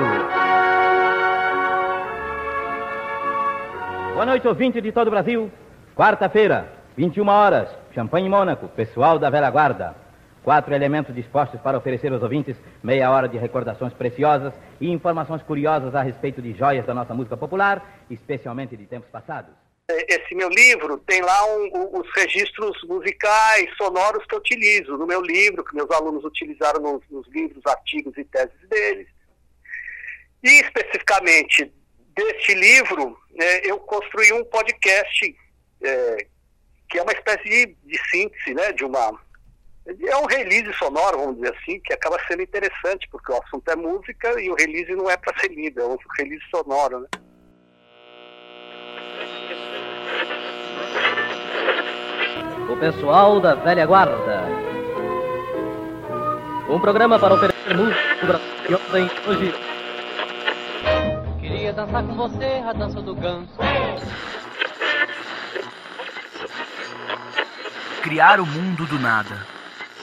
Boa 4.14 4.26
noite, 4.26 4.48
ouvinte 4.48 4.82
de 4.82 4.92
todo 4.92 5.08
o 5.08 5.12
Brasil. 5.12 5.50
Quarta-feira, 5.96 6.68
21 6.96 7.28
horas, 7.28 7.70
Champanhe 7.94 8.30
Mônaco, 8.30 8.68
pessoal 8.68 9.18
da 9.18 9.30
Velha 9.30 9.50
Guarda. 9.50 10.07
Quatro 10.44 10.74
elementos 10.74 11.14
dispostos 11.14 11.60
para 11.62 11.78
oferecer 11.78 12.12
aos 12.12 12.24
ouvintes 12.24 12.56
meia 12.82 13.12
hora 13.12 13.28
de 13.28 13.38
recordações 13.38 13.94
preciosas 13.94 14.54
e 14.80 14.90
informações 14.90 15.42
curiosas 15.44 15.94
a 15.94 16.02
respeito 16.02 16.42
de 16.42 16.54
joias 16.54 16.86
da 16.86 16.94
nossa 16.94 17.14
música 17.14 17.36
popular, 17.36 18.06
especialmente 18.10 18.78
de 18.78 18.86
tempos 18.86 19.10
passados. 19.10 19.52
Esse 19.90 20.36
meu 20.36 20.50
livro 20.50 20.98
tem 21.08 21.22
lá 21.22 21.46
um, 21.46 22.00
os 22.00 22.08
registros 22.14 22.82
musicais, 22.84 23.70
sonoros 23.78 24.26
que 24.26 24.36
eu 24.36 24.40
utilizo 24.40 24.98
no 24.98 25.08
meu 25.08 25.22
livro, 25.22 25.64
que 25.64 25.76
meus 25.76 25.90
alunos 25.92 26.26
utilizaram 26.26 26.82
nos, 26.82 27.02
nos 27.10 27.26
livros, 27.30 27.62
artigos 27.66 28.18
e 28.18 28.26
teses 28.26 28.68
deles. 28.70 29.08
E 30.44 30.60
especificamente 30.60 31.72
deste 32.14 32.54
livro, 32.54 33.18
é, 33.40 33.72
eu 33.72 33.80
construí 33.80 34.34
um 34.34 34.44
podcast 34.46 35.36
é, 35.82 36.28
que 36.90 37.00
é 37.00 37.04
uma 37.04 37.12
espécie 37.12 37.44
de, 37.44 37.76
de 37.86 38.10
síntese, 38.10 38.54
né, 38.54 38.72
de 38.72 38.84
uma 38.84 39.12
é 39.88 40.18
um 40.18 40.26
release 40.26 40.72
sonoro, 40.74 41.18
vamos 41.18 41.36
dizer 41.36 41.56
assim, 41.56 41.80
que 41.80 41.94
acaba 41.94 42.18
sendo 42.28 42.42
interessante, 42.42 43.08
porque 43.10 43.32
o 43.32 43.42
assunto 43.42 43.70
é 43.70 43.76
música 43.76 44.42
e 44.42 44.50
o 44.50 44.56
release 44.56 44.94
não 44.94 45.10
é 45.10 45.16
para 45.16 45.38
ser 45.40 45.50
lido, 45.50 45.80
é 45.80 45.86
um 45.86 45.98
release 46.18 46.44
sonoro, 46.50 47.00
né? 47.00 47.08
O 52.70 52.76
pessoal 52.78 53.40
da 53.40 53.56
velha 53.56 53.86
guarda. 53.86 54.44
Um 56.70 56.82
programa 56.82 57.18
para 57.18 57.34
oferecer 57.34 57.74
música 57.74 58.42
e 58.70 58.74
ontem, 58.74 59.10
hoje. 59.26 59.54
Queria 61.40 61.72
dançar 61.72 62.06
com 62.06 62.14
você 62.14 62.62
a 62.66 62.74
dança 62.74 63.02
do 63.02 63.16
ganso. 63.16 63.54
Criar 68.04 68.42
o 68.42 68.46
mundo 68.46 68.86
do 68.86 69.00
nada 69.00 69.57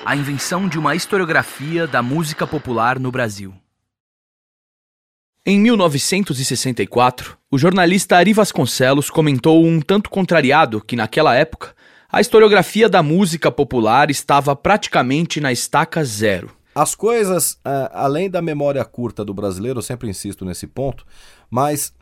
a 0.04 0.14
invenção 0.14 0.68
de 0.68 0.78
uma 0.78 0.94
historiografia 0.94 1.86
da 1.86 2.02
música 2.02 2.46
popular 2.46 2.98
no 2.98 3.10
Brasil. 3.10 3.54
Em 5.46 5.58
1964, 5.58 7.38
o 7.50 7.56
jornalista 7.56 8.16
Ari 8.16 8.34
Vasconcelos 8.34 9.08
comentou 9.08 9.64
um 9.64 9.80
tanto 9.80 10.10
contrariado 10.10 10.80
que, 10.82 10.94
naquela 10.94 11.34
época, 11.34 11.74
a 12.10 12.20
historiografia 12.20 12.88
da 12.88 13.02
música 13.02 13.50
popular 13.50 14.10
estava 14.10 14.54
praticamente 14.54 15.40
na 15.40 15.50
estaca 15.50 16.04
zero. 16.04 16.50
As 16.74 16.94
coisas, 16.94 17.58
é, 17.64 17.90
além 17.92 18.28
da 18.28 18.42
memória 18.42 18.84
curta 18.84 19.24
do 19.24 19.32
brasileiro, 19.32 19.78
eu 19.78 19.82
sempre 19.82 20.08
insisto 20.08 20.44
nesse 20.44 20.66
ponto, 20.66 21.06
mas 21.50 21.94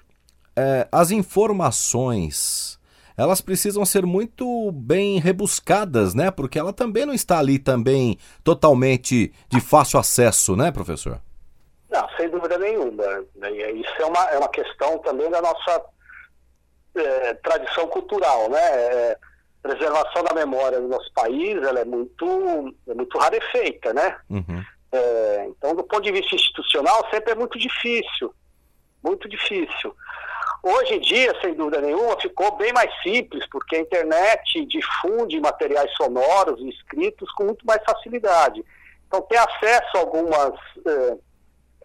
é, 0.57 0.89
as 0.91 1.13
informações 1.13 2.81
elas 3.17 3.41
precisam 3.41 3.85
ser 3.85 4.05
muito 4.07 4.73
bem 4.73 5.19
rebuscadas, 5.19 6.15
né? 6.15 6.31
Porque 6.31 6.59
ela 6.59 6.73
também 6.73 7.07
não 7.07 7.15
está 7.15 7.39
ali 7.39 7.59
também 7.59 8.19
totalmente 8.43 9.33
de 9.49 9.61
fácil 9.61 9.99
acesso, 9.99 10.57
né, 10.57 10.71
professor? 10.71 11.21
Não, 11.91 12.09
sem 12.17 12.29
dúvida 12.31 12.57
nenhuma. 12.59 13.05
Né? 13.37 13.51
Isso 13.73 13.93
é 14.01 14.07
uma, 14.07 14.31
é 14.31 14.39
uma 14.39 14.49
questão 14.49 14.99
também 14.99 15.31
da 15.31 15.43
nossa 15.43 15.85
é, 16.95 17.35
tradição 17.35 17.87
cultural, 17.89 18.49
né? 18.49 18.61
É, 18.61 19.19
preservação 19.63 20.25
da 20.25 20.35
memória 20.35 20.81
do 20.81 20.89
nosso 20.89 21.13
país, 21.13 21.63
ela 21.63 21.81
é 21.81 21.85
muito, 21.85 22.75
é 22.89 22.95
muito 22.95 23.17
rarefeita, 23.17 23.93
né? 23.93 24.17
Uhum. 24.29 24.65
É, 24.91 25.47
então, 25.49 25.75
do 25.75 25.85
ponto 25.85 26.03
de 26.03 26.13
vista 26.13 26.35
institucional, 26.35 27.09
sempre 27.11 27.33
é 27.33 27.35
muito 27.35 27.59
difícil, 27.59 28.35
muito 29.03 29.29
difícil. 29.29 29.95
Hoje 30.63 30.95
em 30.95 31.01
dia, 31.01 31.35
sem 31.41 31.55
dúvida 31.55 31.81
nenhuma, 31.81 32.21
ficou 32.21 32.57
bem 32.57 32.73
mais 32.73 32.89
simples, 33.03 33.45
porque 33.51 33.75
a 33.75 33.81
internet 33.81 34.65
difunde 34.67 35.41
materiais 35.41 35.93
sonoros 35.97 36.61
e 36.61 36.69
escritos 36.69 37.29
com 37.33 37.45
muito 37.47 37.67
mais 37.67 37.83
facilidade. 37.85 38.65
Então, 39.09 39.23
ter 39.23 39.39
acesso 39.39 39.97
a 39.97 40.01
algumas 40.01 40.55
eh, 40.87 41.17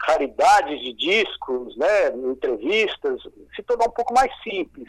raridades 0.04 0.80
de 0.80 0.94
discos, 0.94 1.76
né, 1.76 2.10
entrevistas, 2.10 3.20
se 3.56 3.64
tornou 3.64 3.88
um 3.88 3.92
pouco 3.92 4.14
mais 4.14 4.32
simples, 4.44 4.88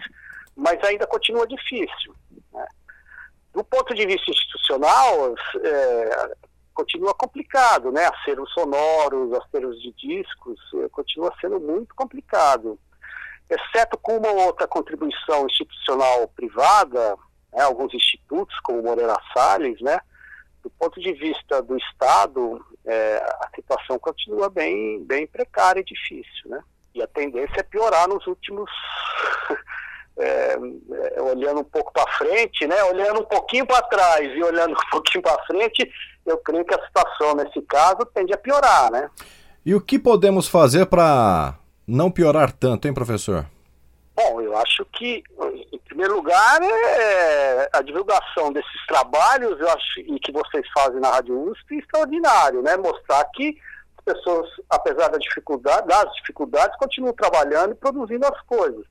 mas 0.54 0.84
ainda 0.84 1.06
continua 1.06 1.46
difícil. 1.46 2.14
Né? 2.52 2.66
Do 3.54 3.64
ponto 3.64 3.94
de 3.94 4.04
vista 4.04 4.30
institucional, 4.30 5.34
eh, 5.64 6.32
continua 6.74 7.14
complicado, 7.14 7.90
né? 7.90 8.04
Acervos 8.04 8.52
sonoros, 8.52 9.32
acervos 9.32 9.80
de 9.80 9.92
discos, 9.92 10.60
eh, 10.74 10.88
continua 10.90 11.32
sendo 11.40 11.58
muito 11.58 11.94
complicado 11.94 12.78
exceto 13.48 13.98
com 13.98 14.18
uma 14.18 14.30
outra 14.44 14.66
contribuição 14.66 15.46
institucional 15.46 16.28
privada, 16.28 17.16
né, 17.52 17.62
alguns 17.62 17.92
institutos, 17.94 18.58
como 18.60 18.82
Moreira 18.82 19.16
Salles, 19.32 19.80
né, 19.80 19.98
do 20.62 20.70
ponto 20.70 21.00
de 21.00 21.12
vista 21.12 21.62
do 21.62 21.76
Estado, 21.76 22.64
é, 22.84 23.16
a 23.40 23.50
situação 23.54 23.98
continua 23.98 24.50
bem, 24.50 25.02
bem 25.04 25.26
precária 25.26 25.80
e 25.80 25.84
difícil. 25.84 26.46
Né? 26.46 26.60
E 26.94 27.02
a 27.02 27.06
tendência 27.06 27.60
é 27.60 27.62
piorar 27.62 28.08
nos 28.08 28.26
últimos 28.26 28.70
é, 30.18 30.58
é, 31.14 31.22
olhando 31.22 31.60
um 31.60 31.64
pouco 31.64 31.92
para 31.92 32.10
frente, 32.12 32.66
né? 32.66 32.82
Olhando 32.84 33.20
um 33.20 33.24
pouquinho 33.24 33.66
para 33.66 33.82
trás 33.82 34.34
e 34.34 34.42
olhando 34.42 34.72
um 34.72 34.90
pouquinho 34.90 35.22
para 35.22 35.42
frente, 35.44 35.90
eu 36.26 36.38
creio 36.38 36.64
que 36.64 36.74
a 36.74 36.84
situação 36.84 37.34
nesse 37.36 37.62
caso 37.62 38.04
tende 38.12 38.32
a 38.32 38.38
piorar, 38.38 38.90
né? 38.90 39.08
E 39.64 39.74
o 39.74 39.80
que 39.80 39.98
podemos 39.98 40.48
fazer 40.48 40.86
para 40.86 41.56
não 41.88 42.10
piorar 42.10 42.52
tanto, 42.52 42.86
hein, 42.86 42.92
professor? 42.92 43.46
Bom, 44.14 44.40
eu 44.42 44.54
acho 44.58 44.84
que, 44.92 45.22
em 45.72 45.78
primeiro 45.78 46.16
lugar, 46.16 46.60
é 46.60 47.70
a 47.72 47.80
divulgação 47.80 48.52
desses 48.52 48.86
trabalhos, 48.86 49.58
eu 49.58 49.70
acho, 49.70 50.00
e 50.00 50.18
que 50.20 50.30
vocês 50.32 50.66
fazem 50.74 51.00
na 51.00 51.10
Rádio 51.12 51.50
USP, 51.50 51.76
é 51.76 51.78
extraordinário, 51.78 52.60
né? 52.60 52.76
Mostrar 52.76 53.24
que 53.26 53.56
as 53.96 54.14
pessoas, 54.14 54.50
apesar 54.68 55.08
da 55.08 55.18
dificuldade, 55.18 55.86
das 55.86 56.12
dificuldades, 56.16 56.76
continuam 56.76 57.14
trabalhando 57.14 57.72
e 57.72 57.76
produzindo 57.76 58.26
as 58.26 58.40
coisas. 58.42 58.84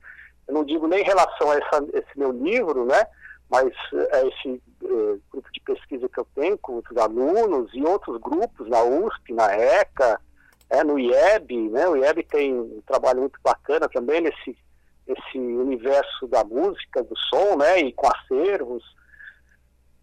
Eu 0.48 0.54
não 0.54 0.64
digo 0.64 0.88
nem 0.88 1.02
em 1.02 1.06
relação 1.06 1.50
a 1.50 1.56
essa, 1.56 1.86
esse 1.92 2.18
meu 2.18 2.32
livro, 2.32 2.86
né? 2.86 3.06
Mas 3.50 3.70
é 3.92 4.26
esse 4.26 4.62
é, 4.84 5.16
grupo 5.30 5.48
de 5.52 5.60
pesquisa 5.60 6.08
que 6.08 6.18
eu 6.18 6.26
tenho 6.34 6.58
com 6.58 6.78
os 6.78 6.96
alunos 6.96 7.70
e 7.74 7.82
outros 7.82 8.18
grupos 8.18 8.68
na 8.68 8.82
USP, 8.82 9.34
na 9.34 9.54
ECA, 9.54 10.18
é, 10.70 10.84
no 10.84 10.98
IEB, 10.98 11.70
né? 11.70 11.88
O 11.88 11.96
IEB 11.96 12.22
tem 12.24 12.54
um 12.54 12.82
trabalho 12.86 13.20
muito 13.20 13.38
bacana 13.42 13.88
também 13.88 14.20
nesse 14.20 14.56
esse 15.08 15.38
universo 15.38 16.26
da 16.28 16.44
música, 16.44 17.02
do 17.02 17.16
som, 17.16 17.56
né, 17.56 17.80
e 17.80 17.92
com 17.92 18.06
acervos. 18.06 18.84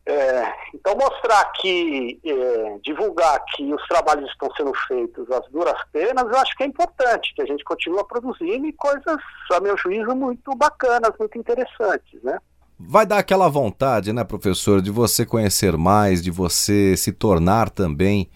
É, 0.08 0.54
então 0.74 0.96
mostrar 0.96 1.46
que, 1.54 2.20
é, 2.24 2.80
divulgar 2.84 3.44
que 3.56 3.74
os 3.74 3.88
trabalhos 3.88 4.30
estão 4.30 4.50
sendo 4.56 4.72
feitos 4.88 5.30
às 5.32 5.50
duras 5.52 5.80
penas, 5.92 6.26
eu 6.26 6.38
acho 6.38 6.56
que 6.56 6.64
é 6.64 6.68
importante, 6.68 7.34
que 7.34 7.42
a 7.42 7.46
gente 7.46 7.64
continue 7.64 8.04
produzindo 8.08 8.72
coisas, 8.74 9.18
a 9.52 9.60
meu 9.60 9.76
juízo, 9.78 10.16
muito 10.16 10.56
bacanas, 10.56 11.12
muito 11.20 11.38
interessantes, 11.38 12.22
né? 12.22 12.40
Vai 12.78 13.06
dar 13.06 13.20
aquela 13.20 13.48
vontade, 13.48 14.12
né, 14.12 14.24
professor, 14.24 14.82
de 14.82 14.92
você 14.92 15.26
conhecer 15.26 15.78
mais, 15.78 16.22
de 16.22 16.30
você 16.30 16.96
se 16.98 17.12
tornar 17.12 17.70
também 17.70 18.30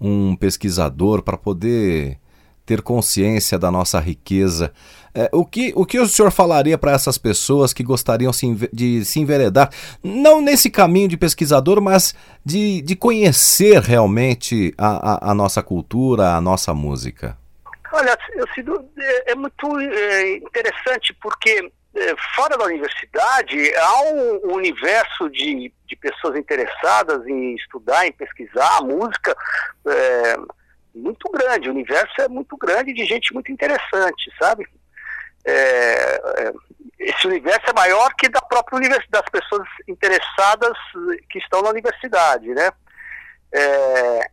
um 0.00 0.34
pesquisador 0.34 1.22
para 1.22 1.36
poder 1.36 2.18
ter 2.64 2.82
consciência 2.82 3.58
da 3.58 3.70
nossa 3.70 3.98
riqueza. 3.98 4.72
É, 5.12 5.28
o, 5.32 5.44
que, 5.44 5.72
o 5.74 5.84
que 5.84 5.98
o 5.98 6.06
senhor 6.06 6.30
falaria 6.30 6.78
para 6.78 6.92
essas 6.92 7.18
pessoas 7.18 7.72
que 7.72 7.82
gostariam 7.82 8.30
de 8.72 9.04
se 9.04 9.18
enveredar, 9.18 9.70
não 10.04 10.40
nesse 10.40 10.70
caminho 10.70 11.08
de 11.08 11.16
pesquisador, 11.16 11.80
mas 11.80 12.14
de, 12.44 12.80
de 12.82 12.94
conhecer 12.94 13.80
realmente 13.80 14.72
a, 14.78 15.28
a, 15.28 15.32
a 15.32 15.34
nossa 15.34 15.62
cultura, 15.62 16.34
a 16.34 16.40
nossa 16.40 16.72
música? 16.72 17.36
Olha, 17.92 18.16
eu, 18.34 18.46
é, 18.98 19.32
é 19.32 19.34
muito 19.34 19.80
é, 19.80 20.36
interessante 20.36 21.12
porque 21.20 21.72
fora 22.36 22.56
da 22.56 22.64
universidade 22.64 23.74
há 23.76 24.02
um 24.02 24.54
universo 24.54 25.28
de, 25.30 25.72
de 25.86 25.96
pessoas 25.96 26.38
interessadas 26.38 27.26
em 27.26 27.54
estudar, 27.56 28.06
em 28.06 28.12
pesquisar 28.12 28.78
a 28.78 28.82
música. 28.82 29.36
É, 29.86 30.36
muito 30.94 31.30
grande, 31.30 31.68
o 31.68 31.72
universo 31.72 32.20
é 32.20 32.28
muito 32.28 32.56
grande 32.56 32.92
de 32.92 33.04
gente 33.04 33.32
muito 33.32 33.50
interessante, 33.50 34.30
sabe? 34.38 34.66
É, 35.44 35.52
é, 35.52 36.52
esse 36.98 37.26
universo 37.26 37.70
é 37.70 37.72
maior 37.72 38.12
que 38.14 38.28
da 38.28 38.40
própria 38.40 38.76
universidade, 38.76 39.10
das 39.10 39.30
pessoas 39.30 39.66
interessadas 39.88 40.76
que 41.30 41.38
estão 41.38 41.62
na 41.62 41.70
universidade, 41.70 42.48
né? 42.48 42.70
É, 43.52 44.30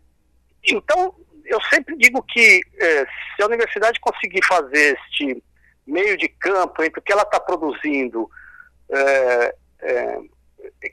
então, 0.64 1.16
eu 1.46 1.62
sempre 1.70 1.96
digo 1.98 2.22
que 2.24 2.62
é, 2.80 3.06
se 3.06 3.42
a 3.42 3.46
universidade 3.46 4.00
conseguir 4.00 4.44
fazer 4.46 4.98
este 5.00 5.42
meio 5.88 6.18
de 6.18 6.28
campo 6.28 6.84
entre 6.84 7.00
o 7.00 7.04
que 7.04 7.12
ela 7.12 7.24
está 7.24 7.40
produzindo 7.40 8.30
é, 8.90 9.56
é, 9.82 10.20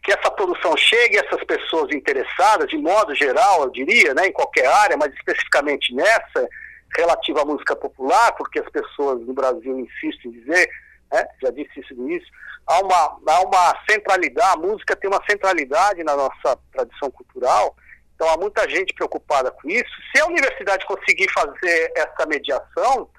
que 0.02 0.12
essa 0.12 0.30
produção 0.30 0.76
chegue 0.76 1.18
a 1.18 1.24
essas 1.24 1.44
pessoas 1.44 1.92
interessadas, 1.92 2.68
de 2.68 2.76
modo 2.78 3.14
geral, 3.14 3.64
eu 3.64 3.70
diria, 3.70 4.14
né, 4.14 4.26
em 4.26 4.32
qualquer 4.32 4.66
área, 4.66 4.96
mas 4.96 5.12
especificamente 5.14 5.94
nessa, 5.94 6.48
relativa 6.96 7.42
à 7.42 7.44
música 7.44 7.74
popular, 7.74 8.32
porque 8.32 8.60
as 8.60 8.68
pessoas 8.70 9.20
no 9.20 9.32
Brasil 9.32 9.78
insistem 9.78 10.30
em 10.30 10.40
dizer, 10.40 10.68
né, 11.12 11.26
já 11.42 11.50
disse 11.50 11.80
isso 11.80 11.94
no 11.94 12.08
início, 12.08 12.28
há 12.66 12.80
uma, 12.80 13.18
há 13.26 13.40
uma 13.40 13.82
centralidade, 13.88 14.52
a 14.52 14.56
música 14.56 14.96
tem 14.96 15.10
uma 15.10 15.22
centralidade 15.28 16.02
na 16.04 16.14
nossa 16.16 16.58
tradição 16.72 17.10
cultural, 17.10 17.76
então 18.14 18.28
há 18.30 18.36
muita 18.36 18.68
gente 18.68 18.94
preocupada 18.94 19.50
com 19.50 19.68
isso. 19.68 19.90
Se 20.14 20.22
a 20.22 20.26
universidade 20.26 20.86
conseguir 20.86 21.28
fazer 21.32 21.92
essa 21.96 22.24
mediação, 22.26 23.10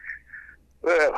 é 0.85 1.11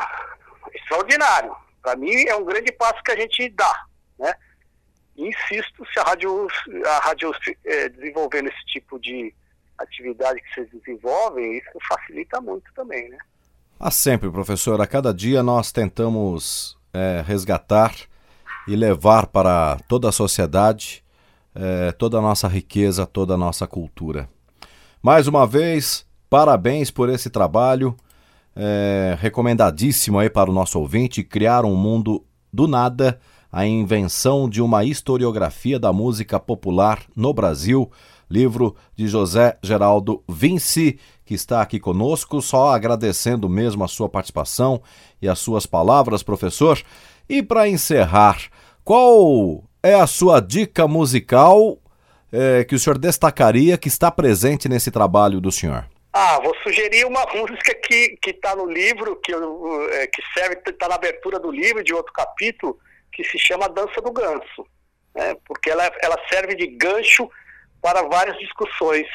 extraordinário. 0.74 1.56
Para 1.82 1.96
mim 1.96 2.28
é 2.28 2.36
um 2.36 2.46
grande 2.46 2.72
passo 2.72 3.02
que 3.04 3.12
a 3.12 3.16
gente 3.16 3.50
dá, 3.50 3.86
né? 4.20 4.34
insisto, 5.18 5.84
se 5.92 6.00
a 6.00 6.04
Rádio, 6.04 6.48
a 6.86 7.00
rádio 7.00 7.32
é, 7.66 7.90
desenvolvendo 7.90 8.50
esse 8.50 8.66
tipo 8.68 9.00
de 9.00 9.34
atividade 9.78 10.42
que 10.42 10.54
vocês 10.54 10.70
desenvolvem, 10.72 11.58
isso 11.58 11.70
facilita 11.88 12.40
muito 12.40 12.72
também, 12.76 13.10
né? 13.10 13.18
Há 13.80 13.92
sempre, 13.92 14.30
professor. 14.30 14.82
A 14.82 14.88
cada 14.88 15.14
dia 15.14 15.44
nós 15.44 15.72
tentamos 15.72 16.78
é, 16.94 17.24
resgatar 17.26 17.94
e 18.68 18.76
levar 18.76 19.28
para 19.28 19.78
toda 19.88 20.10
a 20.10 20.12
sociedade 20.12 21.04
é, 21.58 21.92
toda 21.92 22.20
a 22.20 22.22
nossa 22.22 22.48
riqueza, 22.48 23.06
toda 23.08 23.34
a 23.34 23.38
nossa 23.38 23.66
cultura. 23.66 24.30
Mais 25.02 25.28
uma 25.28 25.48
vez, 25.48 26.06
parabéns 26.30 26.92
por 26.92 27.10
esse 27.10 27.30
trabalho. 27.30 27.98
É, 28.60 29.16
recomendadíssimo 29.20 30.18
aí 30.18 30.30
para 30.30 30.50
o 30.50 30.54
nosso 30.54 30.80
ouvinte 30.80 31.24
criar 31.24 31.64
um 31.64 31.76
mundo 31.76 32.26
do 32.52 32.68
nada 32.68 33.20
a 33.52 33.66
invenção 33.66 34.50
de 34.50 34.62
uma 34.62 34.84
historiografia 34.84 35.80
da 35.80 35.94
música 35.94 36.40
popular 36.40 37.02
no 37.16 37.34
Brasil, 37.34 37.90
livro 38.30 38.76
de 38.96 39.08
José 39.08 39.58
Geraldo 39.64 40.24
Vinci, 40.28 41.00
que 41.26 41.34
está 41.34 41.62
aqui 41.62 41.80
conosco, 41.80 42.42
só 42.42 42.70
agradecendo 42.70 43.48
mesmo 43.48 43.84
a 43.84 43.88
sua 43.88 44.10
participação 44.10 44.82
e 45.22 45.28
as 45.28 45.40
suas 45.40 45.66
palavras, 45.66 46.24
professor. 46.24 46.82
E 47.30 47.42
para 47.44 47.68
encerrar, 47.68 48.38
qual 48.84 49.64
é 49.82 49.94
a 49.94 50.08
sua 50.08 50.40
dica 50.40 50.88
musical 50.88 51.78
é, 52.32 52.64
que 52.64 52.76
o 52.76 52.80
senhor 52.80 52.98
destacaria 52.98 53.78
que 53.78 53.88
está 53.88 54.12
presente 54.12 54.68
nesse 54.68 54.92
trabalho 54.92 55.40
do 55.40 55.52
senhor? 55.52 55.86
Ah, 56.20 56.40
vou 56.42 56.56
sugerir 56.64 57.06
uma 57.06 57.24
música 57.36 57.76
que 57.76 58.18
está 58.26 58.56
no 58.56 58.66
livro, 58.66 59.18
que, 59.18 59.32
é, 59.32 60.08
que 60.08 60.24
serve, 60.34 60.60
está 60.66 60.88
na 60.88 60.96
abertura 60.96 61.38
do 61.38 61.52
livro, 61.52 61.84
de 61.84 61.94
outro 61.94 62.12
capítulo, 62.12 62.80
que 63.12 63.24
se 63.24 63.38
chama 63.38 63.70
Dança 63.70 64.02
do 64.02 64.12
Ganso, 64.12 64.66
né? 65.14 65.38
porque 65.46 65.70
ela, 65.70 65.86
ela 66.02 66.18
serve 66.28 66.56
de 66.56 66.66
gancho 66.66 67.30
para 67.80 68.02
várias 68.02 68.36
discussões 68.40 69.06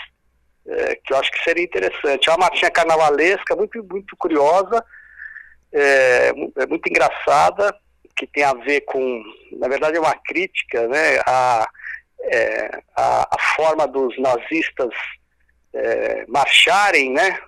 é, 0.64 0.94
que 0.94 1.12
eu 1.12 1.16
acho 1.16 1.32
que 1.32 1.42
seria 1.42 1.64
interessante. 1.64 2.28
É 2.28 2.32
uma 2.32 2.46
marchinha 2.46 2.70
carnavalesca, 2.70 3.56
muito, 3.56 3.82
muito 3.82 4.16
curiosa, 4.16 4.84
é, 5.72 6.32
é, 6.56 6.66
muito 6.66 6.88
engraçada, 6.88 7.76
que 8.14 8.28
tem 8.28 8.44
a 8.44 8.54
ver 8.54 8.82
com, 8.82 9.24
na 9.58 9.66
verdade 9.66 9.96
é 9.96 10.00
uma 10.00 10.14
crítica, 10.14 10.86
né, 10.86 11.18
a, 11.26 11.66
é, 12.26 12.80
a, 12.94 13.28
a, 13.34 13.38
forma 13.56 13.88
dos 13.88 14.16
nazistas 14.20 14.94
é, 15.74 16.24
marcharem, 16.28 17.12
né, 17.12 17.38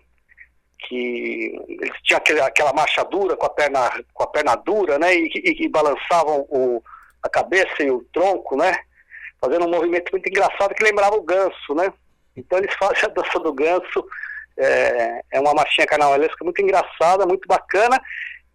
que 0.87 1.59
eles 1.69 1.93
tinham 2.03 2.19
aquela, 2.19 2.73
marcha 2.73 3.05
dura 3.05 3.37
com 3.37 3.47
a 3.47 3.51
perna 3.51 3.91
com 4.13 4.23
a 4.23 4.27
perna 4.27 4.55
dura, 4.55 4.99
né, 4.99 5.15
e, 5.15 5.31
e, 5.35 5.65
e 5.65 5.69
balançavam 5.69 6.47
o, 6.49 6.83
a 7.23 7.29
cabeça 7.29 7.83
e 7.83 7.91
o 7.91 8.05
tronco, 8.13 8.57
né, 8.57 8.79
fazendo 9.41 9.67
um 9.67 9.71
movimento 9.71 10.11
muito 10.13 10.29
engraçado 10.29 10.75
que 10.75 10.85
lembrava 10.85 11.17
o 11.17 11.23
ganso, 11.23 11.75
né. 11.75 11.93
Então 12.37 12.59
eles 12.59 12.75
fazem 12.75 13.05
a 13.05 13.09
dança 13.09 13.39
do 13.39 13.53
ganso, 13.53 14.05
é, 14.57 15.23
é 15.33 15.41
uma 15.41 15.55
marchinha 15.55 15.87
carnavalesca 15.87 16.45
muito 16.45 16.61
engraçada, 16.61 17.27
muito 17.27 17.47
bacana 17.47 18.01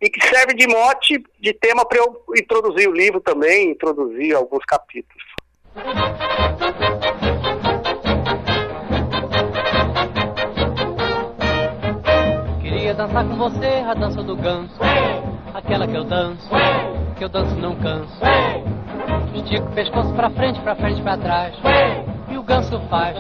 e 0.02 0.10
que 0.10 0.26
serve 0.28 0.54
de 0.54 0.68
mote, 0.68 1.22
de 1.40 1.54
tema 1.54 1.86
para 1.86 1.98
eu 1.98 2.24
introduzir 2.38 2.88
o 2.88 2.94
livro 2.94 3.20
também, 3.20 3.72
introduzir 3.72 4.34
alguns 4.34 4.64
capítulos. 4.66 5.24
Dançar 13.00 13.24
com 13.24 13.36
você 13.38 13.82
a 13.88 13.94
dança 13.94 14.22
do 14.22 14.36
ganso. 14.36 14.76
Aquela 15.54 15.88
que 15.88 15.96
eu 15.96 16.04
danço, 16.04 16.50
que 17.16 17.24
eu 17.24 17.30
danço 17.30 17.56
não 17.56 17.74
canso. 17.76 18.20
Estica 19.34 19.64
o 19.64 19.72
pescoço 19.72 20.14
pra 20.16 20.30
frente, 20.32 20.60
pra 20.60 20.76
frente, 20.76 21.02
pra 21.02 21.16
trás. 21.16 21.56
E 22.30 22.38
o 22.38 22.44
ganso 22.44 22.78
faz. 22.90 23.18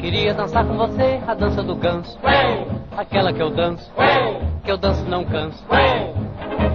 Queria 0.00 0.32
dançar 0.32 0.64
com 0.64 0.74
você 0.74 1.20
a 1.28 1.34
dança 1.34 1.62
do 1.62 1.76
ganso. 1.76 2.18
Aquela 2.96 3.30
que 3.30 3.42
eu 3.42 3.50
danço, 3.50 3.92
que 4.64 4.72
eu 4.72 4.78
danço 4.78 5.04
não 5.04 5.22
canso. 5.26 5.62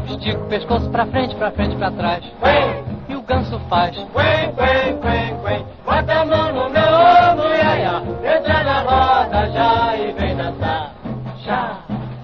Estica 0.07 0.37
o 0.37 0.45
pescoço 0.45 0.87
pra 0.91 1.07
frente, 1.07 1.33
pra 1.33 1.49
frente, 1.49 1.75
pra 1.77 1.89
trás. 1.89 2.23
E 3.09 3.15
o 3.15 3.23
ganso 3.23 3.59
faz. 3.67 3.97
Bota 5.83 6.13
a 6.13 6.25
mão 6.25 6.53
no 6.53 6.69
meu 6.69 6.84
já, 11.45 11.77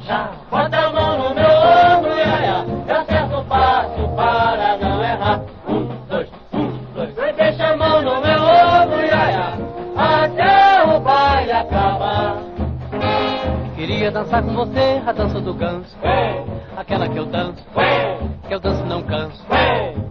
já. 0.05 0.31
Bota 0.49 0.77
a 0.77 0.89
mão 0.91 1.17
no 1.17 1.35
meu 1.35 1.45
ombro, 1.45 2.17
iaia, 2.17 2.65
eu 2.87 2.95
acerto 2.95 3.45
passo 3.45 4.07
para 4.15 4.77
não 4.77 5.03
errar. 5.03 5.41
Um, 5.67 5.87
dois, 6.09 6.29
um, 6.51 6.67
dois. 6.93 7.15
Vai 7.15 7.33
deixa 7.33 7.67
a 7.67 7.77
mão 7.77 8.01
no 8.01 8.21
meu 8.21 8.41
ombro, 8.43 9.05
iaia, 9.05 9.53
até 9.95 10.83
o 10.83 10.99
baile 10.99 11.51
acabar. 11.51 12.37
Queria 13.75 14.11
dançar 14.11 14.43
com 14.43 14.53
você 14.53 15.01
a 15.05 15.11
dança 15.11 15.39
do 15.39 15.53
ganso, 15.53 15.97
Ei. 16.03 16.43
aquela 16.77 17.07
que 17.07 17.17
eu 17.17 17.25
danço, 17.25 17.63
Ei. 17.77 18.29
que 18.47 18.53
eu 18.53 18.59
danço 18.59 18.83
não 18.85 19.01
canso. 19.03 19.43
Ei. 19.51 20.01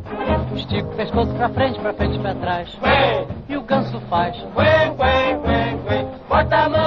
Estico 0.57 0.93
o 0.93 0.97
pescoço 0.97 1.33
pra 1.35 1.49
frente, 1.51 1.79
pra 1.79 1.93
frente 1.95 2.17
e 2.17 2.19
pra 2.19 2.35
trás. 2.35 2.77
E 3.49 3.57
o 3.57 3.63
ganso 3.63 4.01
faz. 4.11 4.37
Bota 6.29 6.57
a 6.57 6.69
mão. 6.69 6.80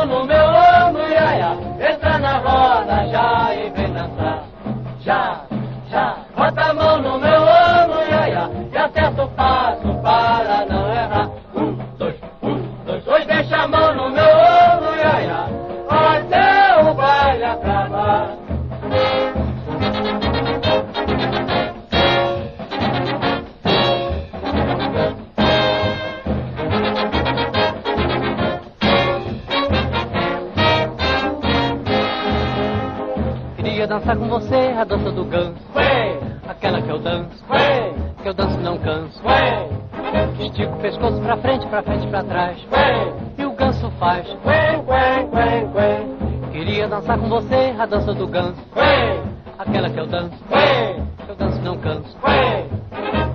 canso. 50.24 50.44
Ué! 50.52 51.04
Eu 51.28 51.36
danço 51.36 51.60
não 51.62 51.78
canso. 51.78 52.18
Ué! 52.24 52.66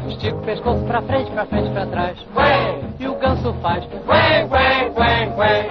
Estico 0.09 0.39
o 0.39 0.43
pescoço 0.43 0.83
pra 0.85 1.03
frente, 1.03 1.31
pra 1.31 1.47
frente, 1.47 1.71
pra 1.71 1.87
trás. 1.87 2.19
Ué! 2.35 2.81
E 2.99 3.07
o 3.07 3.15
ganso 3.19 3.55
faz. 3.61 3.85
Ué, 4.07 4.49
ué, 4.51 4.91
ué, 4.97 5.29
ué. 5.37 5.69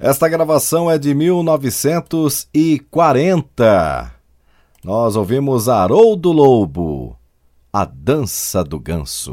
Esta 0.00 0.28
gravação 0.28 0.90
é 0.90 0.98
de 0.98 1.14
1940. 1.14 4.12
Nós 4.84 5.16
ouvimos 5.16 5.66
Haroldo 5.66 6.30
Lobo, 6.30 7.16
A 7.72 7.86
Dança 7.86 8.62
do 8.62 8.78
Ganso. 8.78 9.32